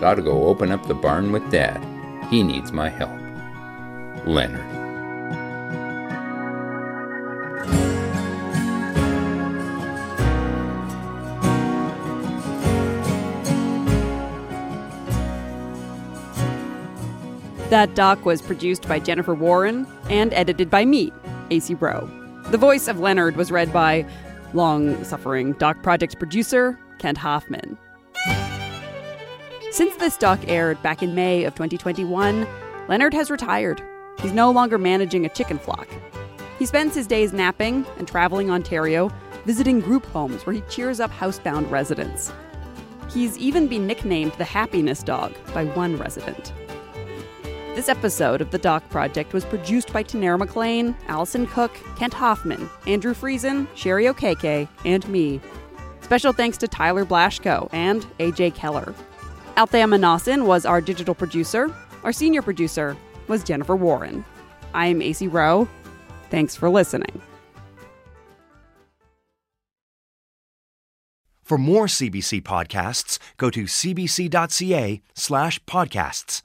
Gotta 0.00 0.22
go 0.22 0.44
open 0.44 0.72
up 0.72 0.86
the 0.86 0.94
barn 0.94 1.32
with 1.32 1.50
Dad. 1.50 1.84
He 2.30 2.42
needs 2.42 2.72
my 2.72 2.88
help. 2.88 3.10
Leonard. 4.26 4.64
That 17.68 17.94
doc 17.94 18.24
was 18.24 18.40
produced 18.40 18.88
by 18.88 18.98
Jennifer 19.00 19.34
Warren 19.34 19.86
and 20.08 20.32
edited 20.32 20.70
by 20.70 20.86
me, 20.86 21.12
Acey 21.50 21.78
Rowe. 21.78 22.08
The 22.50 22.58
voice 22.58 22.88
of 22.88 23.00
Leonard 23.00 23.36
was 23.36 23.50
read 23.50 23.72
by 23.72 24.06
long 24.54 25.02
suffering 25.04 25.52
Doc 25.54 25.82
Project 25.82 26.18
producer 26.18 26.78
Kent 26.98 27.18
Hoffman. 27.18 27.78
Since 29.70 29.96
this 29.96 30.16
doc 30.16 30.40
aired 30.46 30.82
back 30.82 31.02
in 31.02 31.14
May 31.14 31.44
of 31.44 31.54
2021, 31.54 32.46
Leonard 32.88 33.12
has 33.12 33.30
retired. 33.30 33.82
He's 34.20 34.32
no 34.32 34.50
longer 34.50 34.78
managing 34.78 35.26
a 35.26 35.28
chicken 35.28 35.58
flock. 35.58 35.88
He 36.58 36.64
spends 36.64 36.94
his 36.94 37.06
days 37.06 37.32
napping 37.32 37.84
and 37.98 38.08
traveling 38.08 38.50
Ontario, 38.50 39.10
visiting 39.44 39.80
group 39.80 40.06
homes 40.06 40.46
where 40.46 40.54
he 40.54 40.62
cheers 40.62 41.00
up 41.00 41.10
housebound 41.10 41.70
residents. 41.70 42.32
He's 43.10 43.36
even 43.38 43.68
been 43.68 43.86
nicknamed 43.86 44.32
the 44.32 44.44
happiness 44.44 45.02
dog 45.02 45.34
by 45.52 45.64
one 45.64 45.96
resident. 45.96 46.52
This 47.76 47.90
episode 47.90 48.40
of 48.40 48.52
The 48.52 48.58
Doc 48.58 48.88
Project 48.88 49.34
was 49.34 49.44
produced 49.44 49.92
by 49.92 50.02
Tanera 50.02 50.38
McLean, 50.38 50.96
Allison 51.08 51.46
Cook, 51.46 51.78
Kent 51.98 52.14
Hoffman, 52.14 52.70
Andrew 52.86 53.12
Friesen, 53.12 53.68
Sherry 53.74 54.04
Okeke, 54.06 54.66
and 54.86 55.06
me. 55.10 55.42
Special 56.00 56.32
thanks 56.32 56.56
to 56.56 56.68
Tyler 56.68 57.04
Blashko 57.04 57.68
and 57.74 58.06
AJ 58.18 58.54
Keller. 58.54 58.94
Althea 59.58 59.84
Manasan 59.84 60.46
was 60.46 60.64
our 60.64 60.80
digital 60.80 61.14
producer. 61.14 61.70
Our 62.02 62.12
senior 62.12 62.40
producer 62.40 62.96
was 63.28 63.44
Jennifer 63.44 63.76
Warren. 63.76 64.24
I'm 64.72 65.00
Acey 65.00 65.30
Rowe. 65.30 65.68
Thanks 66.30 66.56
for 66.56 66.70
listening. 66.70 67.20
For 71.42 71.58
more 71.58 71.88
CBC 71.88 72.40
podcasts, 72.40 73.18
go 73.36 73.50
to 73.50 73.64
cbc.ca 73.64 75.02
slash 75.14 75.62
podcasts. 75.64 76.40